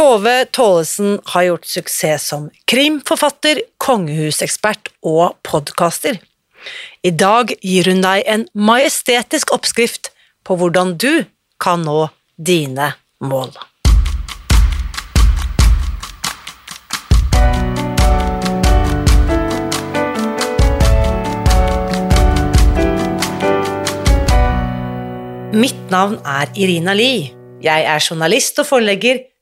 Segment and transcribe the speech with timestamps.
[0.00, 6.16] Tove Tålesen har gjort suksess som krimforfatter, kongehusekspert og podkaster.
[7.04, 10.08] I dag gir hun deg en majestetisk oppskrift
[10.40, 11.26] på hvordan du
[11.60, 12.06] kan nå
[12.40, 13.52] dine mål.
[25.52, 27.34] Mitt navn er Irina Lie.
[27.60, 29.26] Jeg er journalist og forlegger,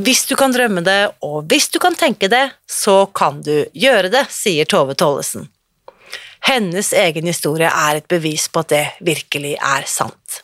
[0.00, 4.08] Hvis du kan drømme det, og hvis du kan tenke det, så kan du gjøre
[4.08, 5.50] det, sier Tove Tollesen.
[6.48, 10.38] Hennes egen historie er et bevis på at det virkelig er sant.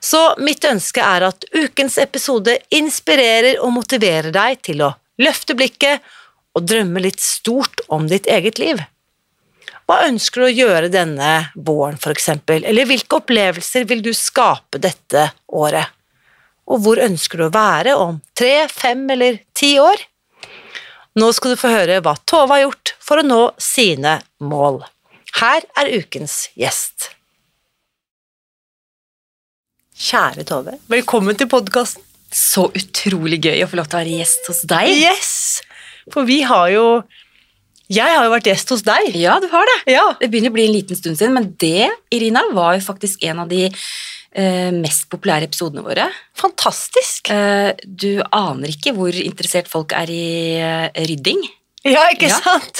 [0.00, 6.00] Så mitt ønske er at ukens episode inspirerer og motiverer deg til å løfte blikket
[6.56, 8.80] og drømme litt stort om ditt eget liv.
[9.84, 14.80] Hva ønsker du å gjøre denne våren, for eksempel, eller hvilke opplevelser vil du skape
[14.80, 15.93] dette året?
[16.64, 20.00] Og hvor ønsker du å være om tre, fem eller ti år?
[21.20, 24.80] Nå skal du få høre hva Tove har gjort for å nå sine mål.
[25.38, 27.10] Her er ukens gjest.
[29.94, 32.02] Kjære Tove, velkommen til podkasten.
[32.34, 34.90] Så utrolig gøy å få lov til å være gjest hos deg.
[34.90, 35.34] Yes!
[36.10, 36.86] For vi har jo
[37.92, 39.12] Jeg har jo vært gjest hos deg.
[39.20, 39.92] Ja, du har det.
[39.92, 40.04] Ja.
[40.18, 43.42] Det begynner å bli en liten stund siden, men det, Irina, var jo faktisk en
[43.44, 43.68] av de
[44.74, 46.08] mest populære episodene våre.
[46.40, 47.30] Fantastisk.
[47.30, 50.24] Eh, du aner ikke hvor interessert folk er i
[50.58, 51.44] eh, rydding.
[51.84, 52.38] Ja, ikke Ja.
[52.40, 52.78] sant?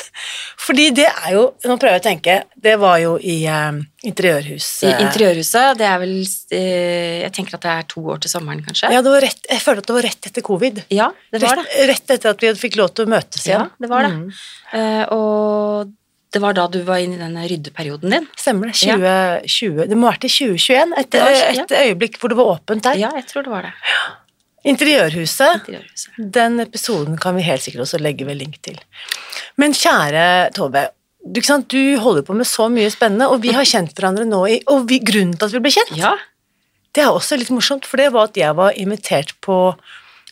[0.64, 2.36] Fordi det er jo Nå prøver jeg å tenke.
[2.56, 3.72] Det var jo i eh,
[4.08, 4.86] interiørhuset.
[4.88, 8.62] I interiørhuset, det er vel eh, Jeg tenker at det er to år til sommeren,
[8.64, 8.88] kanskje?
[8.94, 10.80] Ja, det var rett, jeg føler at det var rett etter covid.
[10.88, 11.66] Ja, det var det.
[11.68, 13.68] Rett, rett etter at vi fikk lov til å møtes igjen.
[13.68, 14.14] Ja, det var det.
[14.16, 14.32] Mm.
[14.80, 15.92] Eh, og
[16.34, 18.26] det var da du var inne i denne ryddeperioden din.
[18.38, 18.74] Stemmer det.
[18.82, 19.86] 2020.
[19.90, 20.94] Det må ha vært i 2021.
[20.98, 21.54] Et, ja.
[21.62, 22.98] et øyeblikk hvor det var åpent der.
[22.98, 23.72] Ja, jeg tror det var det.
[24.64, 25.60] Interiørhuset.
[25.60, 26.18] Interiørhuset.
[26.34, 28.78] Den episoden kan vi helt sikkert også legge ved link til.
[29.60, 30.88] Men kjære Tove,
[31.24, 34.58] du, du holder på med så mye spennende, og vi har kjent hverandre nå i
[34.72, 36.16] Og vi, grunnen til at vi ble kjent, Ja,
[36.94, 39.56] det er også litt morsomt, for det var at jeg var invitert på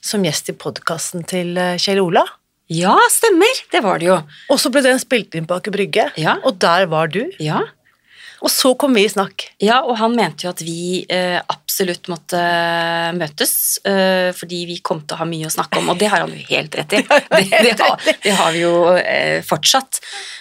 [0.03, 2.25] som gjest i podkasten til eh, Kjell Ola.
[2.73, 3.63] Ja, stemmer.
[3.73, 4.17] Det var det jo.
[4.53, 6.39] Og så ble den spilt inn på Aker Brygge, Ja.
[6.47, 7.25] og der var du.
[7.43, 7.61] Ja.
[8.43, 9.45] Og så kom vi i snakk.
[9.63, 13.53] Ja, og han mente jo at vi eh, absolutt måtte eh, møtes,
[13.87, 16.33] eh, fordi vi kom til å ha mye å snakke om, og det har han
[16.35, 17.03] jo helt rett i.
[17.07, 20.01] Det, det, har, det har vi jo eh, fortsatt.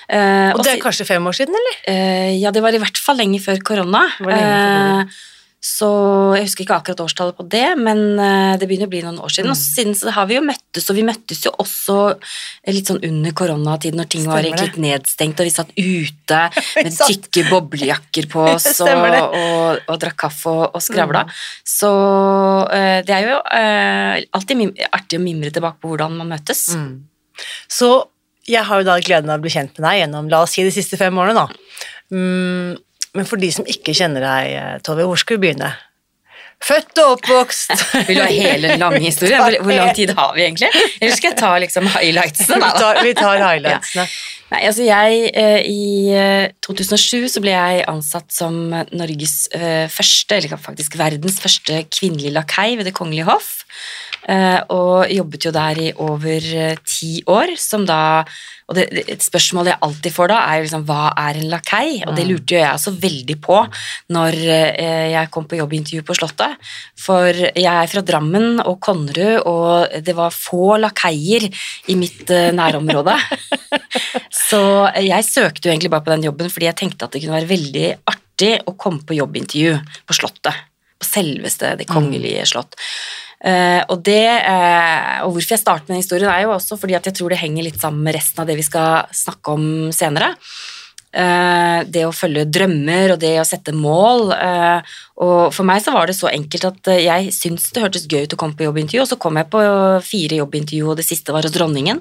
[0.09, 1.78] Eh, Og det er kanskje fem år siden, eller?
[1.94, 4.08] eh, ja, det var i hvert fall lenge før korona.
[4.18, 5.12] Det var lenge før korona.
[5.61, 5.88] Eh, så
[6.35, 9.29] jeg husker ikke akkurat årstallet på det, men eh, det begynner å bli noen år
[9.29, 9.51] siden.
[9.51, 9.61] Og Mm.
[9.61, 11.97] siden så har vi jo møttes, og vi møttes jo også
[12.67, 16.39] litt sånn under koronatiden når ting var egentlig litt nedstengt, og vi satt ute
[16.83, 21.25] med tykke boblejakker på oss og, og, og, og drakk kaffe og, og skravla.
[21.27, 21.29] Mm.
[21.78, 21.91] Så
[22.73, 26.72] eh, det er jo eh, alltid artig å mimre tilbake på hvordan man møtes.
[27.69, 27.91] Så
[28.49, 30.63] jeg har jo da gleden av å bli kjent med deg gjennom la oss si
[30.66, 31.45] de siste fem årene, da.
[32.11, 32.75] Mm,
[33.17, 35.72] men for de som ikke kjenner deg, eh, Tove, hvor skal vi begynne?
[36.61, 37.72] Født og oppvokst.
[38.07, 39.41] Vil du ha hele den lange historien?
[39.41, 40.69] Hvor, lang tid har vi egentlig?
[40.99, 42.59] Eller skal jeg ta liksom highlightsene?
[42.59, 42.69] vi, da?
[42.77, 44.05] tar, vi tar highlightsene.
[44.52, 48.59] Nei, altså jeg, eh, I eh, 2007 så ble jeg ansatt som
[48.91, 53.64] Norges eh, første, eller faktisk verdens første kvinnelige lakei ved Det kongelige hoff.
[54.29, 58.22] Eh, og jobbet jo der i over eh, ti år, som da
[58.72, 62.00] Og det, et spørsmål jeg alltid får da, er liksom hva er en lakei?
[62.08, 63.58] Og det lurte jo jeg også veldig på
[64.16, 66.72] når eh, jeg kom på jobbintervju på Slottet.
[67.00, 71.50] For jeg er fra Drammen og Konnerud, og det var få lakeier
[71.91, 73.18] i mitt eh, nærområde.
[74.50, 74.62] Så
[75.03, 77.52] jeg søkte jo egentlig bare på den jobben fordi jeg tenkte at det kunne være
[77.52, 79.76] veldig artig å komme på jobbintervju
[80.08, 80.67] på Slottet.
[81.02, 82.78] På selveste Det kongelige slott.
[83.41, 86.97] Eh, og, det, eh, og hvorfor jeg starter med den historien, er jo også fordi
[86.97, 89.66] at jeg tror det henger litt sammen med resten av det vi skal snakke om
[89.96, 90.35] senere.
[91.11, 94.29] Eh, det å følge drømmer og det å sette mål.
[95.22, 98.38] og for meg så var det så enkelt at jeg syntes det hørtes gøy ut
[98.38, 99.66] å komme på jobbintervju, og så kom jeg på
[100.05, 101.99] fire jobbintervju, og det siste var hos dronningen.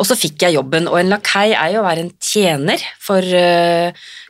[0.00, 3.20] Og så fikk jeg jobben, og en lakei er jo å være en tjener for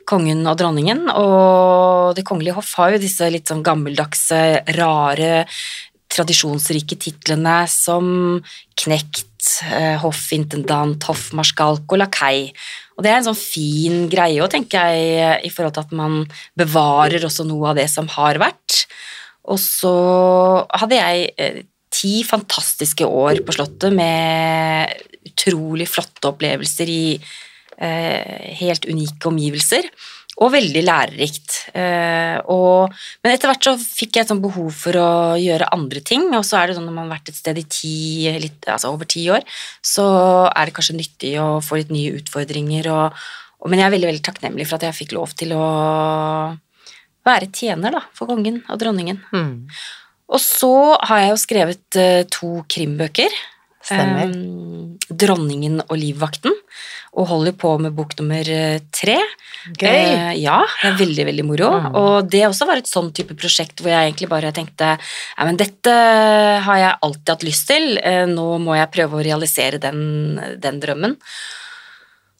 [0.05, 5.45] kongen og dronningen, og Det kongelige hoff har jo disse litt sånn gammeldagse, rare,
[6.13, 8.05] tradisjonsrike titlene som
[8.79, 12.53] knekt, eh, hoffintendant, hoffmarskalk og lakei.
[12.97, 16.23] Og det er en sånn fin greie òg, tenker jeg, i forhold til at man
[16.55, 18.85] bevarer også noe av det som har vært.
[19.49, 19.95] Og så
[20.71, 21.63] hadde jeg eh,
[21.93, 24.93] ti fantastiske år på Slottet med
[25.27, 27.05] utrolig flotte opplevelser i
[27.77, 29.89] eh, helt unike omgivelser.
[30.41, 31.59] Og veldig lærerikt.
[31.77, 36.01] Eh, og, men etter hvert så fikk jeg et sånt behov for å gjøre andre
[36.01, 36.25] ting.
[36.33, 37.93] Og så er det sånn når man har vært et sted i ti,
[38.41, 39.45] litt, altså over ti år,
[39.85, 40.07] så
[40.49, 42.89] er det kanskje nyttig å få litt nye utfordringer.
[42.95, 43.23] Og,
[43.61, 45.67] og, men jeg er veldig veldig takknemlig for at jeg fikk lov til å
[47.23, 49.21] være tjener da, for kongen og dronningen.
[49.31, 49.69] Mm.
[50.33, 50.75] Og så
[51.07, 53.33] har jeg jo skrevet eh, to krimbøker.
[53.91, 56.53] Um, 'Dronningen og livvakten',
[57.13, 59.17] og holder på med bok nummer eh, tre.
[59.75, 59.87] Gøy.
[59.87, 61.71] Eh, ja, det er veldig, veldig moro.
[61.83, 61.89] Mm.
[61.99, 65.59] Og det også var et sånn type prosjekt hvor jeg egentlig bare tenkte ja, men
[65.59, 65.93] dette
[66.65, 70.79] har jeg alltid hatt lyst til, eh, nå må jeg prøve å realisere den, den
[70.83, 71.19] drømmen.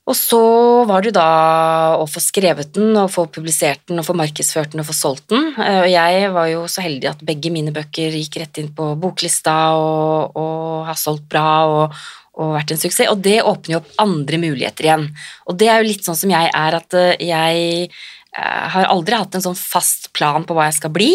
[0.04, 0.40] Og så
[0.84, 4.82] var det da å få skrevet den, og få publisert den, og få markedsført den
[4.84, 5.54] og få solgt den.
[5.56, 8.90] Eh, Og jeg var jo så heldig at begge mine bøker gikk rett inn på
[9.00, 11.96] boklista og, og har solgt bra og,
[12.36, 13.08] og vært en suksess.
[13.14, 15.08] Og det åpner jo opp andre muligheter igjen.
[15.48, 19.16] Og det er jo litt sånn som jeg er, at eh, jeg eh, har aldri
[19.16, 21.14] hatt en sånn fast plan på hva jeg skal bli.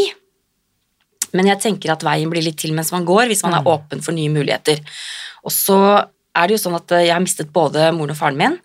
[1.37, 3.69] Men jeg tenker at veien blir litt til mens man går, hvis man er Mm.
[3.75, 4.81] åpen for nye muligheter.
[5.45, 5.77] Og så
[6.39, 8.59] er det jo sånn at eh, jeg har mistet både moren og faren min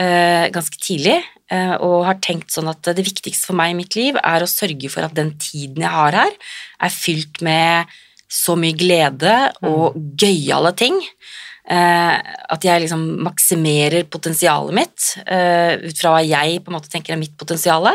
[0.00, 1.18] eh, ganske tidlig,
[1.52, 4.50] eh, og har tenkt sånn at det viktigste for meg i mitt liv er å
[4.50, 6.38] sørge for at den tiden jeg har her,
[6.80, 7.98] er fylt med
[8.28, 9.34] så mye glede
[9.64, 10.98] og gøyale ting.
[11.68, 12.16] Eh,
[12.54, 17.12] at jeg liksom maksimerer potensialet mitt eh, ut fra hva jeg på en måte tenker
[17.12, 17.90] er mitt potensial.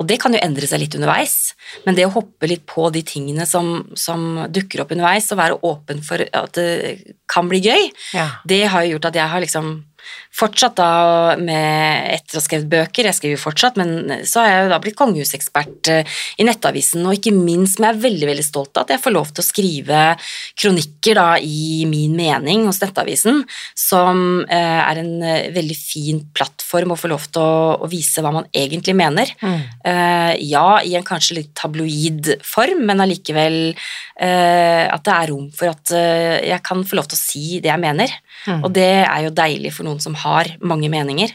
[0.00, 1.54] Og det kan jo endre seg litt underveis,
[1.86, 5.58] men det å hoppe litt på de tingene som, som dukker opp underveis, og være
[5.62, 8.28] åpen for at det kan bli gøy, Ja.
[8.48, 9.84] det har jo gjort at jeg har liksom
[10.32, 14.48] fortsatt da med etter å ha skrevet bøker, jeg skriver jo fortsatt, men så har
[14.48, 18.28] jeg jo da blitt kongehusekspert eh, i Nettavisen, og ikke minst som jeg er veldig,
[18.30, 20.00] veldig stolt av at jeg får lov til å skrive
[20.60, 23.42] kronikker da i min mening hos Nettavisen,
[23.78, 28.24] som eh, er en eh, veldig fin plattform å få lov til å, å vise
[28.24, 29.28] hva man egentlig mener.
[29.42, 29.60] Mm.
[30.46, 33.74] Ja, i en kanskje litt tabloid form, men allikevel
[34.22, 37.82] at det er rom for at jeg kan få lov til å si det jeg
[37.82, 38.12] mener.
[38.46, 38.62] Mm.
[38.62, 41.34] Og det er jo deilig for noen som har mange meninger.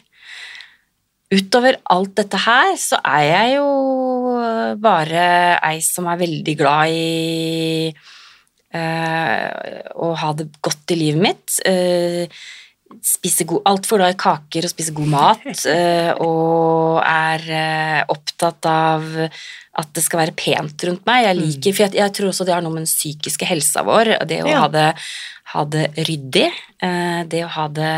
[1.28, 5.26] Utover alt dette her, så er jeg jo bare
[5.68, 7.90] ei som er veldig glad i
[8.72, 11.58] eh, å ha det godt i livet mitt.
[11.68, 12.32] Eh,
[13.04, 15.46] spise god, altfor glad i kaker og spise god mat,
[15.76, 19.06] eh, og er eh, opptatt av
[19.78, 21.26] at det skal være pent rundt meg.
[21.28, 24.14] Jeg liker, for jeg, jeg tror også det har noe med den psykiske helsa vår,
[24.30, 24.64] det å Ja.
[24.66, 24.88] ha, det,
[25.54, 26.48] ha det ryddig,
[26.82, 27.92] eh, det å ha det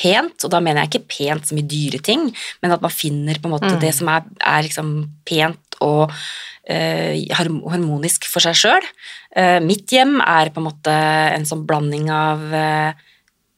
[0.00, 2.28] pent, og da mener jeg ikke pent som i dyre ting,
[2.62, 3.80] men at man finner på en måte Mm.
[3.82, 4.94] det som er, er liksom
[5.28, 6.12] pent og
[6.70, 8.84] harmonisk for seg sjøl.
[9.64, 10.92] mitt hjem er på en måte
[11.34, 12.42] en sånn blanding av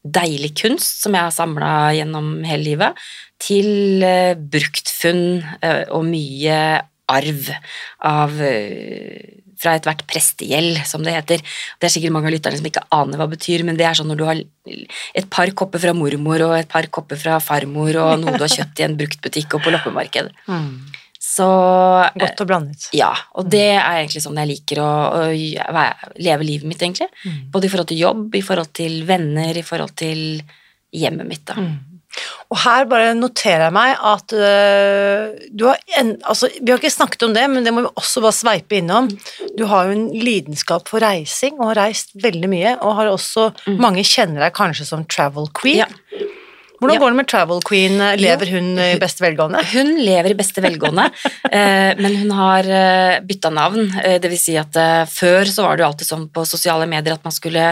[0.02, 3.04] deilig kunst som jeg har samla gjennom hele livet,
[3.42, 6.59] til eh, bruktfunn eh, og mye
[7.12, 7.49] arv
[8.06, 11.42] av eh, fra ethvert prestegjeld, som det heter.
[11.78, 13.99] Det er sikkert mange av lytterne som ikke aner hva det betyr, men det er
[13.99, 14.40] sånn når du har
[15.21, 18.56] et par kopper fra mormor og et par kopper fra farmor og noe du har
[18.56, 20.32] kjøpt i en bruktbutikk og på loppemarked.
[20.52, 20.75] Mm.
[21.33, 21.47] Så
[22.19, 22.89] Godt og blandet.
[22.97, 25.87] ja, og det er egentlig sånn jeg liker å, å
[26.21, 27.09] leve livet mitt, egentlig.
[27.25, 27.39] Mm.
[27.55, 30.43] Både i forhold til jobb, i forhold til venner, i forhold til
[30.93, 31.57] hjemmet mitt, da.
[31.57, 31.73] Mm.
[32.53, 36.93] Og her bare noterer jeg meg at øh, du har en, altså, Vi har ikke
[36.93, 39.09] snakket om det, men det må vi også bare sveipe innom.
[39.57, 43.49] Du har jo en lidenskap for reising og har reist veldig mye, og har også
[43.81, 45.87] Mange kjenner deg kanskje som travel queen.
[45.87, 46.29] Ja.
[46.83, 48.03] Hvordan går det med travel queen?
[48.19, 49.62] Lever hun i beste velgående?
[49.71, 51.07] Hun lever i beste velgående,
[51.59, 53.87] eh, men hun har eh, bytta navn.
[54.03, 54.77] Eh, det vil si at
[55.12, 57.71] før så var det jo alltid sånn på sosiale medier at man skulle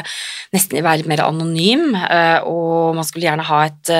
[0.55, 1.91] nesten være mer anonym,
[2.47, 3.93] og man skulle gjerne ha et,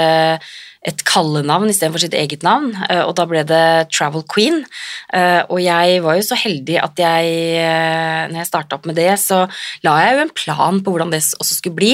[0.89, 4.63] et kallenavn istedenfor sitt eget navn, eh, og da ble det Travel Queen.
[5.13, 8.97] Eh, og jeg var jo så heldig at jeg, eh, når jeg starta opp med
[8.97, 9.43] det, så
[9.85, 11.93] la jeg jo en plan på hvordan det også skulle bli.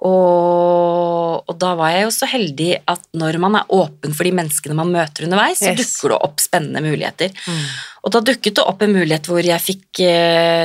[0.00, 4.32] Og, og da var jeg jo så heldig at når man er åpen for de
[4.40, 5.92] menneskene man møter underveis, så Yes.
[6.00, 7.36] dukker det opp spennende muligheter.
[7.46, 7.60] Mm.
[8.02, 10.00] Og da dukket det opp en mulighet hvor jeg fikk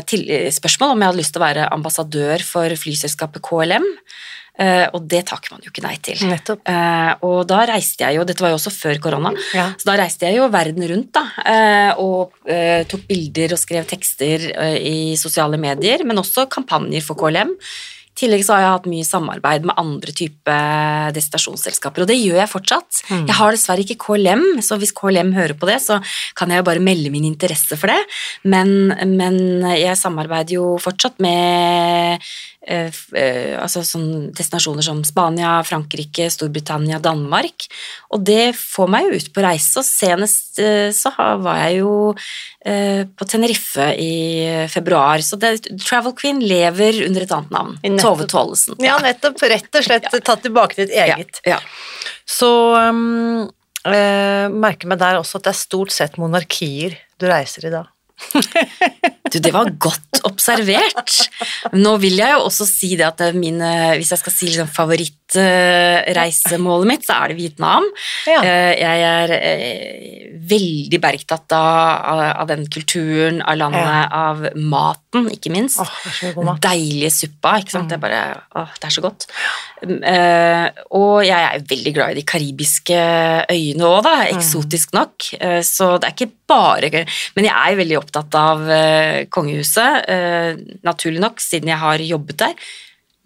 [0.07, 0.23] til,
[0.55, 3.85] spørsmål om jeg hadde lyst til å være ambassadør for flyselskapet KLM.
[4.59, 6.17] Eh, og det takker man jo ikke nei til.
[6.31, 6.63] Nettopp.
[6.65, 9.67] Eh, og da reiste jeg jo, dette var jo også før korona, Ja.
[9.77, 12.33] så da reiste jeg jo verden rundt da, eh, og
[12.89, 14.47] tok bilder og skrev tekster
[14.81, 17.53] i sosiale medier, men også kampanjer for KLM.
[18.17, 20.53] I tillegg så har jeg hatt mye samarbeid med andre type
[21.13, 23.01] destinasjonsselskaper, og det gjør jeg fortsatt.
[23.11, 23.27] Mm.
[23.29, 25.99] Jeg har dessverre ikke KLM, så hvis KLM hører på det, så
[26.37, 27.99] kan jeg jo bare melde min interesse for det,
[28.49, 29.37] men, men
[29.77, 32.25] jeg samarbeider jo fortsatt med
[32.67, 37.67] altså sånn destinasjoner som Spania, Frankrike, Storbritannia, Danmark,
[38.11, 41.93] og det får meg jo ut på reise, og senest eh, så var jeg jo
[42.65, 47.75] eh, på Tenerife i februar, så det, Travel Queen lever under et annet navn.
[47.83, 48.03] Nettopp.
[48.03, 48.79] Tove Tollesen.
[48.83, 49.41] Ja, nettopp.
[49.47, 51.41] Rett og slett tatt tilbake til ditt eget.
[51.47, 51.59] Ja,
[52.27, 53.47] Så um,
[53.87, 57.87] eh, merker meg der også at det er stort sett monarkier du reiser i da.
[59.27, 61.11] Du, det var godt observert.
[61.73, 63.69] Nå vil jeg jo også si det at er mine,
[63.99, 67.83] hvis jeg skal si liksom favorittreisemålet mitt, så er det Vietnam.
[68.29, 68.39] Ja.
[68.43, 74.07] Eh, Jeg er eh, veldig bergtatt av, av, den kulturen, av landet, Ja.
[74.31, 75.79] av maten, ikke minst.
[75.81, 75.87] Åh,
[76.43, 76.61] mat.
[76.63, 77.85] deilige suppa, ikke sant.
[77.87, 77.89] Mm.
[77.89, 78.21] Det er bare
[78.57, 79.21] Åh, det er så godt.
[79.83, 80.67] Eh,
[80.97, 82.97] og jeg er veldig glad i de karibiske
[83.51, 84.15] øyene òg, da.
[84.23, 84.27] Mm.
[84.37, 85.15] Eksotisk nok.
[85.39, 90.77] Eh, så det er ikke bare Men jeg er veldig opptatt av uh, kongehuset, uh,
[90.87, 92.69] naturlig nok, siden jeg har jobbet der.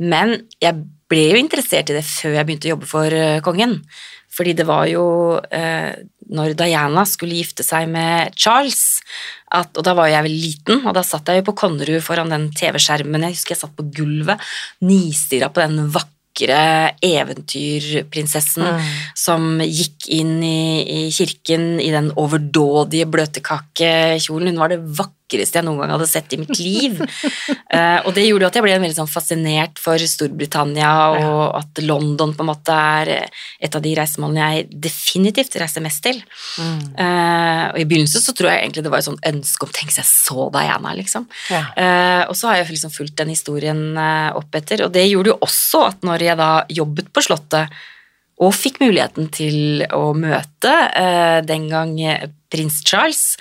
[0.02, 3.80] Men jeg ble jo interessert i det før jeg begynte å jobbe for uh, kongen.
[4.32, 5.04] Fordi det var jo
[6.32, 9.02] når Diana skulle gifte seg med Charles,
[9.52, 12.32] at, og da var jeg vel liten, og da satt jeg jo på Konnerud foran
[12.32, 13.28] den TV-skjermen.
[13.28, 14.40] Jeg husker jeg satt på gulvet,
[14.88, 16.21] nistirra på den vakre
[17.02, 18.80] eventyrprinsessen Mm.
[19.16, 24.48] som gikk inn i, i kirken i den overdådige bløtkakekjolen.
[24.48, 24.80] Hun var det
[25.32, 27.00] vakreste jeg noen gang hadde sett i mitt liv.
[27.02, 31.84] uh, og det gjorde jo at jeg ble veldig sånn fascinert for Storbritannia, og at
[31.86, 33.14] London på en måte er
[33.62, 36.22] et av de reisemålene jeg definitivt reiser mest til.
[36.60, 36.82] Mm.
[36.98, 39.96] Uh, og i begynnelsen så tror jeg egentlig det var et sånt ønske om tenk
[39.96, 41.28] seg så Diana, liksom.
[41.54, 41.64] Ja.
[41.76, 45.34] Uh, og så har jeg liksom fulgt den historien eh, opp etter, og det gjorde
[45.34, 47.82] jo også at når jeg da jobbet på Slottet
[48.42, 53.36] og fikk muligheten til å møte eh, den gang eh, prins Charles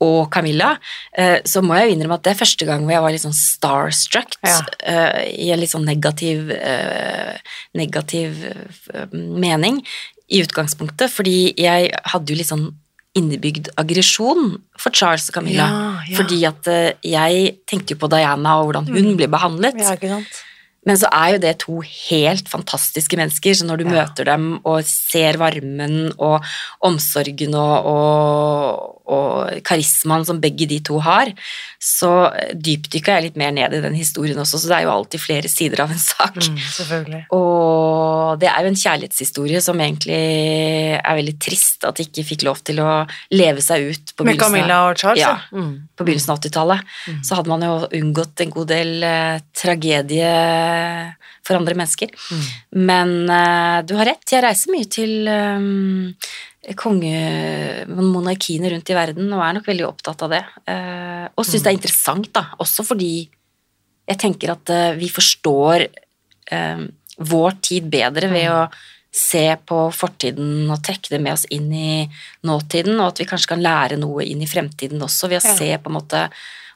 [0.00, 0.78] og Camilla,
[1.12, 3.36] eh, så må jeg innrømme at det er første gang hvor jeg var litt sånn
[3.36, 4.60] starstruck Ja.
[4.80, 7.36] eh, i en litt sånn negativ, eh,
[7.76, 8.38] negativ
[9.12, 9.82] mening
[10.30, 12.70] i utgangspunktet, fordi jeg hadde jo litt sånn
[13.18, 15.66] innebygd aggresjon for Charles og Camilla.
[15.66, 16.16] Ja, ja.
[16.16, 16.68] Fordi at
[17.02, 19.76] jeg tenkte jo på Diana og hvordan hun ble behandlet.
[19.82, 20.44] Ja, ikke sant?
[20.86, 23.90] Men så er jo det to helt fantastiske mennesker, så når du Ja.
[24.00, 26.42] møter dem og ser varmen og
[26.80, 31.32] omsorgen og, og, og karismaen som begge de to har,
[31.80, 32.10] så
[32.52, 35.48] dypdykka jeg litt mer ned i den historien også, så det er jo alltid flere
[35.48, 36.36] sider av en sak.
[36.36, 37.14] Mm.
[37.32, 40.18] Og det er jo en kjærlighetshistorie som egentlig
[41.00, 42.90] er veldig trist at de ikke fikk lov til å
[43.32, 45.22] leve seg ut på Med begynnelsen Charles?
[45.22, 45.38] Ja.
[45.56, 45.72] Mm.
[45.96, 47.22] på begynnelsen av 80-tallet, Mm.
[47.24, 50.30] så hadde man jo unngått en god del eh, tragedie
[51.46, 52.12] for andre mennesker.
[52.12, 52.44] Mm.
[52.90, 56.28] Men eh, du har rett, jeg reiser mye til eh,
[56.76, 57.86] konge...
[57.88, 60.44] monarkiene rundt i verden, og er nok veldig opptatt av det.
[60.68, 61.64] Eh, og syns Mm.
[61.64, 63.28] det er interessant, da, også fordi
[64.08, 65.86] jeg tenker at eh, vi forstår
[66.52, 66.80] eh,
[67.18, 68.54] vår tid bedre ved Mm.
[68.56, 68.70] å
[69.12, 72.08] se på fortiden og trekke det med oss inn i
[72.44, 75.76] nåtiden, og at vi kanskje kan lære noe inn i fremtiden også ved å se
[75.78, 76.30] på en måte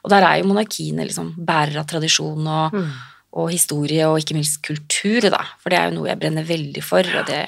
[0.05, 2.91] Og der er jo monarkiene liksom bærer av tradisjon og, Mm.
[3.33, 5.41] og historie, og ikke minst kultur, da.
[5.59, 7.41] For det er jo noe jeg brenner veldig for, og det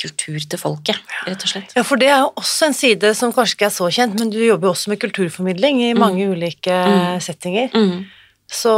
[0.00, 0.96] kultur til folket,
[1.26, 1.72] rett og slett.
[1.76, 4.30] Ja, for det er jo også en side som kanskje ikke er så kjent, men
[4.30, 7.20] du jobber jo også med kulturformidling i mange ulike Mm.
[7.20, 7.70] settinger.
[7.74, 8.04] Mm.
[8.50, 8.72] Så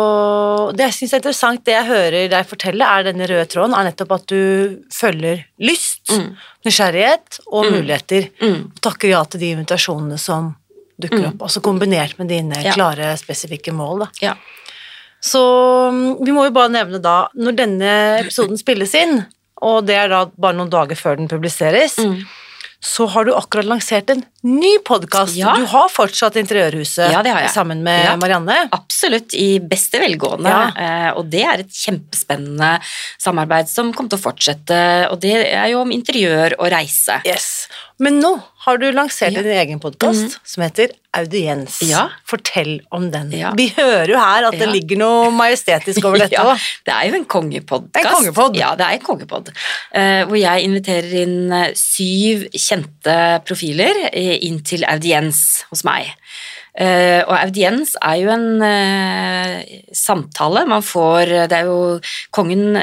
[0.77, 3.91] det jeg syns er interessant, det jeg hører deg fortelle, er denne røde tråden, er
[3.91, 6.37] nettopp at du følger lyst, Mm.
[6.65, 7.73] nysgjerrighet og Mm.
[7.73, 8.71] muligheter, Mm.
[8.75, 10.55] og takker ja til de invitasjonene som
[11.01, 11.27] dukker Mm.
[11.35, 12.73] opp, altså kombinert med dine Ja.
[12.73, 14.07] klare, spesifikke mål, da.
[14.23, 14.35] Ja.
[15.21, 15.41] Så
[15.91, 19.27] mm, vi må jo bare nevne da, når denne episoden spilles inn,
[19.63, 22.27] og det er da bare noen dager før den publiseres, Mm.
[22.87, 25.35] så har du akkurat lansert en ny podkast.
[25.35, 25.55] Ja.
[25.57, 27.51] Du har fortsatt Interiørhuset Ja, det har jeg.
[27.51, 28.17] sammen med Ja.
[28.17, 28.69] Marianne.
[28.71, 30.45] Absolutt, i beste velgående.
[30.53, 31.09] Ja.
[31.09, 32.79] Eh, og det er et kjempespennende
[33.19, 35.11] samarbeid som kommer til å fortsette.
[35.11, 37.21] Og det er jo om interiør og reise.
[37.27, 37.67] Yes.
[37.99, 38.35] Men nå
[38.67, 39.43] har du lansert Ja.
[39.47, 41.79] Din egen podkast som heter Audiens.
[41.87, 42.09] Ja.
[42.29, 43.31] Fortell om den.
[43.33, 43.53] Ja.
[43.57, 46.37] Vi hører jo her at det ligger noe majestetisk over dette.
[46.37, 46.57] Ja,
[46.87, 48.03] det er jo en kongepodkast.
[48.03, 48.59] En kongepod.
[48.59, 49.53] Ja, det er en kongepod.
[49.95, 56.11] Eh, hvor jeg inviterer inn eh, syv kjente profiler eh, inn til audiens hos meg.
[56.77, 60.67] Eh, og audiens er jo en eh, samtale.
[60.69, 61.97] Man får Det er jo
[62.35, 62.77] kongen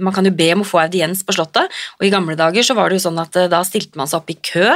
[0.00, 2.76] Man kan jo be om å få audiens på Slottet, og i gamle dager så
[2.76, 4.70] var det jo sånn at eh, da stilte man seg opp i kø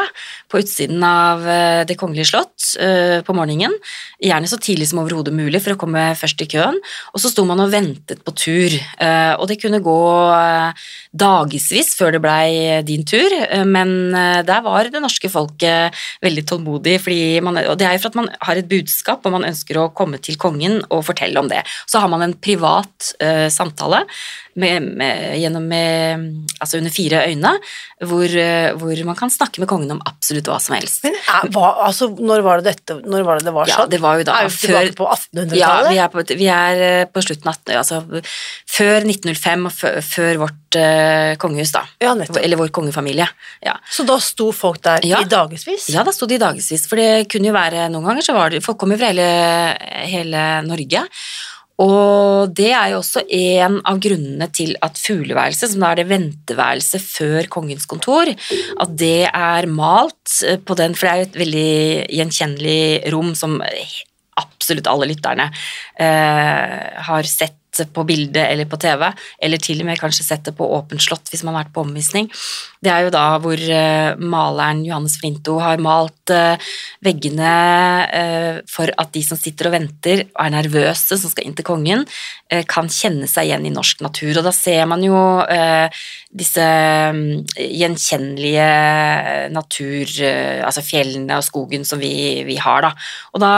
[0.50, 3.74] på utsiden av eh, Det kongelige slott eh, på morgenen,
[4.20, 6.76] gjerne så tidlig som overhodet mulig for å komme først i køen,
[7.14, 10.00] og så sto man og ventet på tur, eh, og det kunne gå
[10.36, 15.96] eh, dagevis før det blei din tur, eh, men eh, der var det norske folket
[16.24, 19.36] veldig tålmodig, fordi man, og det er jo for at man har et budskap og
[19.36, 21.62] man ønsker å komme til kongen og fortelle om det.
[21.86, 24.02] Så har man en privat uh, samtale
[24.58, 26.24] med, med, gjennom med,
[26.58, 27.52] altså under fire øyne,
[28.10, 31.04] hvor, eh, hvor man kan snakke med kongen om absolutt hva som helst.
[31.06, 33.84] Men er, hva, altså, når var det dette Når var det det var sånn?
[33.84, 35.90] Ja, det var jo da er vi tilbake på 1800-tallet?
[35.90, 38.00] vi er, på, vi er eh, på slutten av 18, altså
[38.70, 41.82] før 1905 og før, før vårt uh, kongehus, da.
[42.02, 42.14] Ja.
[42.40, 43.26] Eller vår kongefamilie.
[43.64, 43.76] Ja.
[43.90, 45.20] Så da sto folk der Ja.
[45.22, 45.88] i dagevis?
[45.90, 48.50] ja, da sto de i dagevis, for det kunne jo være noen ganger så var
[48.50, 49.26] det Folk kom jo fra hele,
[50.06, 51.06] hele Norge.
[51.80, 56.10] Og det er jo også en av grunnene til at fugleværelset, som da er det
[56.10, 61.30] venteværelset før kongens kontor, at det er malt eh, på den, for det er jo
[61.30, 61.72] et veldig
[62.20, 62.82] gjenkjennelig
[63.14, 63.58] rom som
[64.40, 65.48] absolutt alle lytterne
[66.00, 66.76] eh,
[67.08, 67.56] har sett
[67.94, 69.06] på bilde eller på TV,
[69.40, 71.84] eller til og med kanskje sett det på åpent slott hvis man har vært på
[71.86, 72.26] omvisning.
[72.80, 76.70] Det er jo da hvor eh, maleren Johannes Flinto har malt eh,
[77.04, 77.50] veggene
[78.08, 81.66] eh, for at de som sitter og venter og er nervøse, som skal inn til
[81.66, 82.06] kongen,
[82.66, 84.40] kan kjenne seg igjen i norsk natur.
[84.40, 85.14] Og da ser man jo
[86.34, 86.64] disse
[87.14, 88.64] mm, gjenkjennelige
[89.54, 90.10] natur,
[90.66, 92.10] altså fjellene og skogen som vi,
[92.48, 92.90] vi har, da.
[93.30, 93.52] Og da,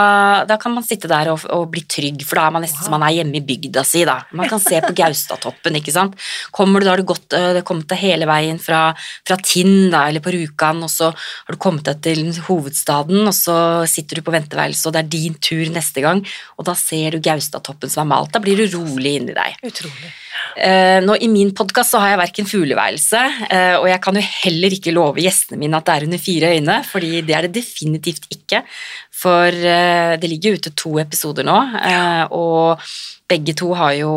[0.51, 2.93] da kan man sitte der og, og bli trygg, for da er man nesten som
[2.93, 4.19] man er hjemme i bygda si, da.
[4.37, 6.21] Man kan se på Gaustatoppen, ikke sant.
[6.53, 8.91] Kommer du, da har du gått, det kommet deg hele veien fra,
[9.27, 13.37] fra Tinn, da, eller på Rjukan, og så har du kommet deg til hovedstaden, og
[13.37, 13.57] så
[13.91, 16.25] sitter du på venteværelset, og det er din tur neste gang,
[16.59, 18.33] og da ser du Gaustatoppen som er malt.
[18.35, 19.61] Da blir du rolig inni deg.
[19.67, 20.13] Utrolig.
[20.57, 24.77] Eh, nå I min podkast har jeg verken fugleværelse, eh, og jeg kan jo heller
[24.77, 28.29] ikke love gjestene mine at det er under fire øyne, fordi det er det definitivt
[28.35, 28.63] ikke.
[29.23, 32.83] For eh, det ligger ute to episoder nå, eh, og
[33.33, 34.13] begge to har jo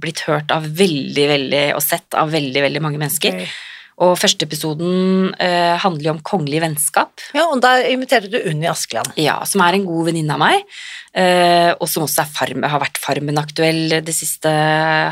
[0.00, 3.42] blitt hørt av veldig, veldig, og sett av veldig, veldig mange mennesker.
[3.42, 3.58] Ok.
[4.00, 7.20] Og første episoden eh, handler jo om kongelig vennskap.
[7.36, 9.12] Ja, og der inviterte du Unni Askeland.
[9.20, 10.64] Ja, som er en god venninne av meg,
[11.12, 14.52] eh, og som også er farm, har vært Farmen-aktuell det siste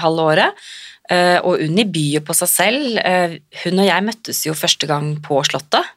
[0.00, 0.68] halve året.
[1.08, 2.98] Eh, og Unni byr på seg selv.
[3.00, 5.92] Eh, hun og jeg møttes jo første gang på Slottet.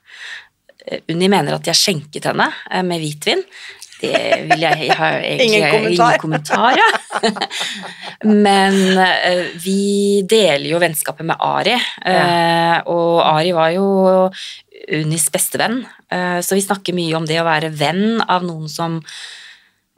[0.86, 3.44] Eh, Unni mener at jeg skjenket henne eh, med hvitvin.
[4.02, 6.10] Det vil jeg, jeg har egentlig Ingen kommentar.
[6.10, 6.90] Ingen kommentar ja.
[8.46, 13.86] Men eh, vi deler jo vennskapet med Ari, eh, og Ari var jo
[14.92, 19.02] Unis bestevenn, eh, så vi snakker mye om det å være venn av noen som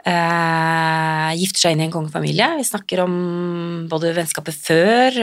[0.04, 2.50] gifter seg inn i en kongefamilie.
[2.60, 3.14] Vi snakker om
[3.88, 5.16] både vennskapet før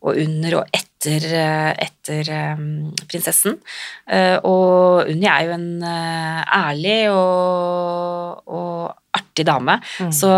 [0.00, 2.62] og under og etter, eh, etter eh,
[3.08, 3.56] prinsessen.
[4.10, 10.12] Eh, og Unni er jo en ærlig og, og artig dame, Mm.
[10.12, 10.28] så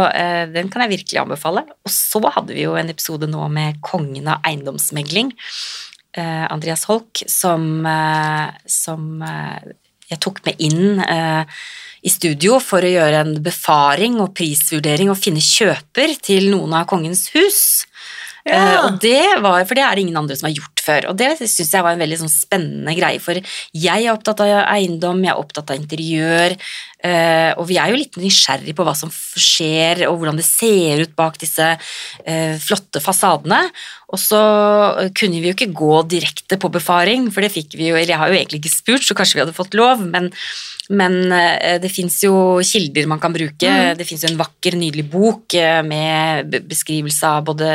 [0.55, 1.65] den kan jeg virkelig anbefale.
[1.85, 5.33] Og så hadde vi jo en episode nå med kongen av eiendomsmegling,
[6.17, 7.87] Andreas Holk, som,
[8.69, 9.23] som
[10.11, 11.01] jeg tok med inn
[12.03, 16.89] i studio for å gjøre en befaring og prisvurdering og finne kjøper til noen av
[16.91, 17.61] kongens hus.
[18.49, 18.59] Ja.
[18.59, 21.09] Uh, og det var, For det er det ingen andre som har gjort før.
[21.13, 24.53] Og det syns jeg var en veldig sånn spennende greie, for jeg er opptatt av
[24.75, 26.57] eiendom, jeg er opptatt av interiør,
[27.07, 31.05] eh, og vi er jo litt nysgjerrig på hva som skjer, og hvordan det ser
[31.07, 33.65] ut bak disse eh, flotte fasadene.
[34.13, 34.43] Og så
[35.17, 38.21] kunne vi jo ikke gå direkte på befaring, for det fikk vi jo Eller jeg
[38.21, 40.31] har jo egentlig ikke spurt, så kanskje vi hadde fått lov, men
[40.93, 43.69] men eh, det fins jo kilder man kan bruke.
[43.71, 43.95] Mm.
[43.97, 47.69] Det fins en vakker, nydelig bok eh, med be- beskrivelse av både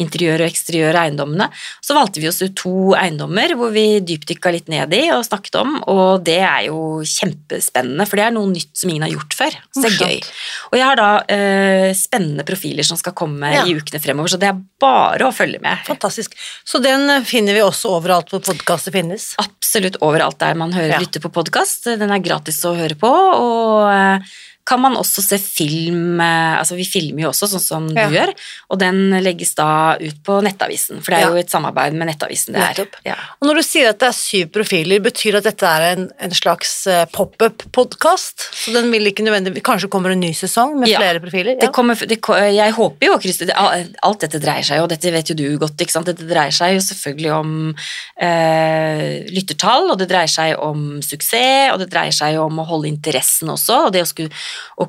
[0.00, 1.50] interiør og eksteriør av eiendommene.
[1.84, 5.58] Så valgte vi oss ut to eiendommer hvor vi dypdykka litt ned i og snakket
[5.60, 9.36] om, og det er jo kjempespennende, for det er noe nytt som ingen har gjort
[9.38, 9.56] før.
[9.74, 10.30] Så det er gøy.
[10.70, 13.64] Og jeg har da eh, spennende profiler som skal komme Ja.
[13.66, 15.80] i ukene fremover, så det er bare å følge med.
[15.88, 16.34] Fantastisk.
[16.68, 19.32] Så den eh, finner vi også overalt hvor podkaster finnes.
[19.42, 21.00] absolutt overalt der man hører, Ja.
[21.02, 21.84] lytter på podkast.
[21.98, 24.28] Den er gratis å høre på, og eh,
[24.68, 28.04] kan man også se film eh, Altså, vi filmer jo også, sånn som Ja.
[28.10, 28.32] du gjør,
[28.70, 31.30] og den legges da ut på Nettavisen, for det er Ja.
[31.32, 32.86] jo et samarbeid med Nettavisen det er.
[33.06, 33.14] Ja.
[33.40, 36.04] Og når du sier at det er syv profiler, betyr det at dette er en,
[36.20, 38.48] en slags eh, pop-up-podkast?
[38.64, 41.56] Så den vil ikke nødvendigvis Kanskje kommer en ny sesong med flere profiler?
[41.60, 42.20] Det kommer, det,
[42.54, 45.46] jeg håper jo, Christer, det- alt dette dreier seg jo, og dette vet jo du
[45.58, 46.06] godt, ikke sant?
[46.06, 47.74] dette dreier seg jo selvfølgelig om
[48.20, 52.66] eh, lyttertall, og det dreier seg om suksess, og det dreier seg jo om å
[52.68, 54.30] holde interessen også, og det å skulle,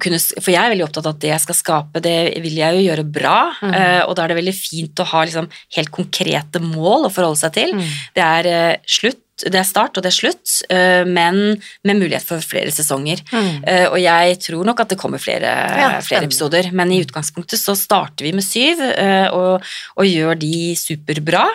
[0.02, 2.78] kunne, for jeg er veldig opptatt av at det jeg skal skape, det vil jeg
[2.78, 6.62] jo gjøre bra, eh, og da er det veldig fint å ha liksom helt konkrete
[6.64, 7.74] mål å forholde seg til.
[7.78, 7.90] Mm.
[8.18, 11.40] Det er eh, slutt, det er start og det er slutt, eh, men
[11.88, 13.24] med mulighet for flere sesonger.
[13.32, 13.64] Mm.
[13.94, 17.78] Og jeg tror nok at det kommer flere, Ja, flere episoder, men i utgangspunktet så
[17.80, 18.84] starter vi med syv,
[19.32, 21.48] og, og gjør de superbra.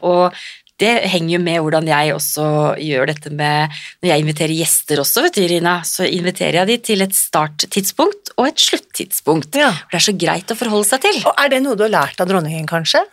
[0.00, 0.32] og
[0.82, 2.44] det henger jo med hvordan jeg også
[2.82, 6.78] gjør dette med Når jeg inviterer gjester også, vet du, Irina, så inviterer jeg de
[6.90, 9.60] til et starttidspunkt og et sluttidspunkt.
[9.60, 9.70] Ja.
[9.84, 11.20] For det er så greit å forholde seg til.
[11.30, 13.04] Og er det noe du har lært av dronningen, kanskje?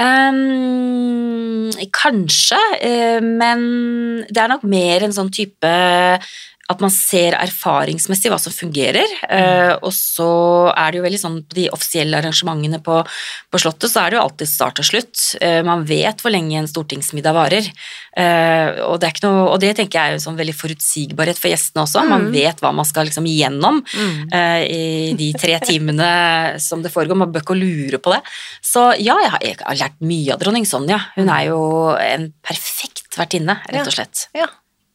[0.00, 5.68] Um, kanskje, eh, men det er nok mer en sånn type
[6.70, 10.28] at man ser erfaringsmessig hva som fungerer, eh, og så
[10.70, 13.00] er det jo veldig sånn på de offisielle arrangementene på,
[13.50, 15.24] på Slottet, så er det jo alltid start og slutt.
[15.42, 17.66] Eh, man vet hvor lenge en stortingsmiddag varer,
[18.16, 21.40] eh, og det, er ikke noe, og det tenker jeg er jo sånn veldig forutsigbarhet
[21.42, 22.06] for gjestene også.
[22.06, 22.32] Man Mm.
[22.36, 23.82] vet hva man skal liksom igjennom
[24.32, 27.16] eh, i de tre timene som det foregår.
[27.16, 28.20] Man bør ikke lure på det.
[28.62, 31.00] Så ja, jeg har, jeg har lært mye av dronning Sonja.
[31.16, 31.60] Hun er jo
[31.98, 34.28] en perfekt vertinne, rett og slett.
[34.36, 34.48] Ja, Ja.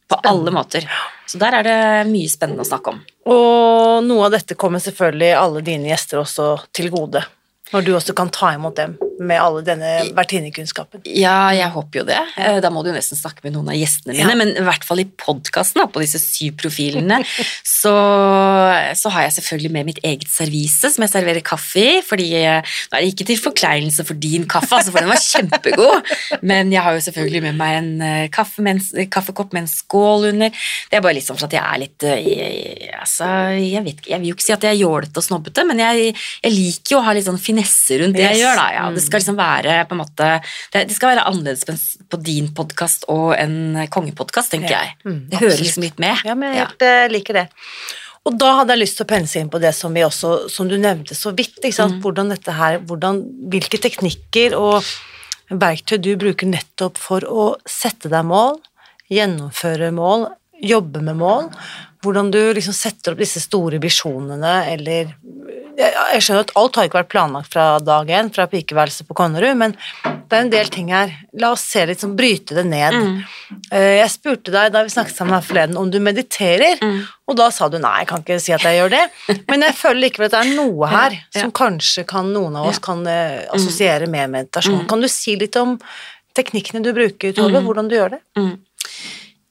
[0.08, 0.86] På alle måter.
[1.26, 1.78] Så der er det
[2.10, 3.00] mye spennende å snakke om.
[3.26, 7.24] Og noe av dette kommer selvfølgelig alle dine gjester også til gode.
[7.72, 11.00] Når du også kan ta imot dem med alle denne vertinnekunnskapen.
[11.08, 12.18] Ja, jeg håper jo det.
[12.36, 14.36] Eh, Da må du nesten snakke med noen av gjestene mine, Ja.
[14.36, 17.22] men i hvert fall i podkasten, på disse syv profilene,
[17.64, 17.94] så,
[18.98, 22.60] så har jeg selvfølgelig med mitt eget servise som jeg serverer kaffe i, fordi eh,
[22.92, 26.12] nå er det ikke til forkleinelse for din kaffe, altså, for den var kjempegod,
[26.46, 29.70] men jeg har jo selvfølgelig med meg en eh, kaffe med en, kaffekopp med en
[29.72, 30.52] skål under.
[30.90, 34.20] Det er bare litt sånn for at jeg er litt jeg, altså, jeg, vet, jeg
[34.22, 36.12] vil jo ikke si at jeg er jålete og snobbete, men jeg,
[36.44, 38.66] jeg liker jo å ha litt sånn finesse rundt det jeg gjør, da.
[38.74, 38.86] Ja.
[38.86, 38.94] Mm.
[38.94, 40.30] Det skal liksom være på en måte
[40.72, 41.64] Det, det skal være annerledes
[42.10, 44.82] på, din podkast og en kongepodkast, tenker Ja.
[44.82, 44.96] jeg.
[45.04, 46.16] Mm, det hører liksom litt med.
[46.24, 47.48] Ja, men jeg helt, eh, liker det.
[48.26, 50.68] Og da hadde jeg lyst til å pense inn på det som vi også, som
[50.68, 51.60] du nevnte så vidt?
[51.62, 52.00] Mm.
[52.02, 54.82] Hvordan dette her, hvordan, hvilke teknikker og
[55.50, 58.58] verktøy du bruker nettopp for å sette deg mål,
[59.08, 60.26] gjennomføre mål,
[60.62, 61.50] jobbe med mål,
[62.02, 65.14] hvordan du liksom setter opp disse store visjonene, eller
[65.76, 69.56] jeg, skjønner at alt har ikke vært planlagt fra dag én, fra pikeværelset på Konnerud,
[69.60, 71.12] men det er en del ting her.
[71.38, 72.96] La oss se litt sånn, bryte det ned.
[72.96, 73.18] Mm.
[73.76, 76.80] Jeg spurte deg da vi snakket sammen her forleden om du mediterer,
[77.28, 79.04] og da sa du nei, jeg kan ikke si at jeg gjør det,
[79.50, 81.42] men jeg føler likevel at det er noe her Ja.
[81.42, 82.86] som kanskje kan, noen av oss Ja.
[82.88, 84.86] kan eh, assosiere med meditasjon.
[84.88, 85.76] Kan du si litt om
[86.36, 88.22] teknikkene du bruker, Tove, hvordan du gjør det?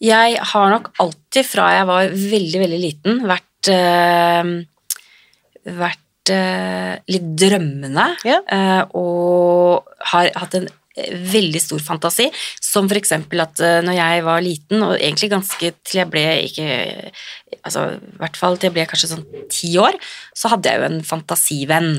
[0.05, 4.49] Jeg har nok alltid fra jeg var veldig, veldig liten, vært, øh,
[5.79, 6.01] vært eh,
[7.07, 8.39] litt drømmende Ja.
[8.49, 12.29] eh, og har hatt en eh, veldig stor fantasi,
[12.61, 17.11] som eksempel at eh, når jeg var liten, og egentlig ganske til jeg ble ikke
[17.65, 19.97] altså i hvert fall til jeg ble kanskje sånn ti år,
[20.35, 21.93] så hadde jeg jo en fantasivenn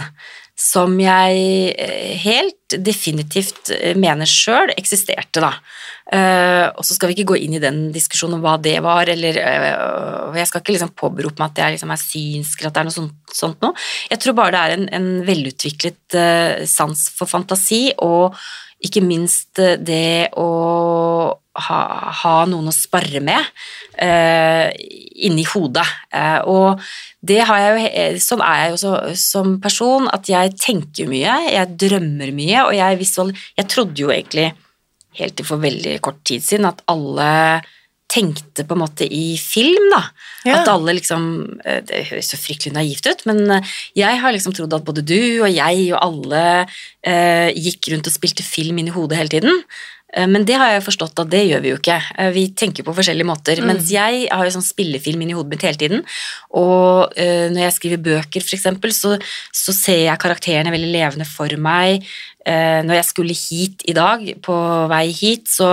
[0.57, 5.53] som jeg eh, helt definitivt eh, mener sjøl eksisterte, da.
[6.07, 9.11] Eh, og så skal vi ikke gå inn i den diskusjonen om hva det var,
[9.11, 12.83] eller Jeg skal ikke liksom påberope meg at jeg liksom er synsk, eller at det
[12.83, 13.77] er noe sånt, sånt noe.
[14.09, 16.21] Jeg tror bare det er en, en velutviklet
[16.71, 18.39] sans for fantasi, og
[18.87, 20.49] ikke minst eh, det å
[21.67, 21.81] ha,
[22.21, 23.41] ha noen å sparre med
[24.03, 24.69] uh,
[25.25, 25.87] inni hodet.
[26.13, 26.83] Uh, og
[27.25, 31.39] det har jeg jo, sånn er jeg jo så, som person, at jeg tenker mye,
[31.55, 33.33] jeg drømmer mye, og jeg visual...
[33.57, 34.51] Jeg trodde jo egentlig
[35.17, 37.31] helt til for veldig kort tid siden at alle
[38.09, 40.03] tenkte på en måte i film, da.
[40.47, 40.61] Ja.
[40.61, 41.25] At alle liksom
[41.67, 45.03] eh, Det høres så fryktelig naivt ut, men eh, jeg har liksom trodd at både
[45.07, 46.45] du og jeg og alle
[47.03, 49.59] eh, gikk rundt og spilte film inn i hodet hele tiden.
[50.15, 51.99] Eh, Men det har jeg forstått at det gjør vi jo ikke.
[52.15, 53.65] Eh, Vi tenker på forskjellige måter.
[53.67, 56.07] Mens jeg har jo sånn spillefilm inn i hodet mitt hele tiden.
[56.55, 59.17] Og når jeg skriver bøker, eksempel, så,
[59.51, 62.07] så ser jeg karakterene veldig levende for meg.
[62.47, 64.57] Eh, når jeg skulle hit i dag, på
[64.91, 65.73] vei hit, så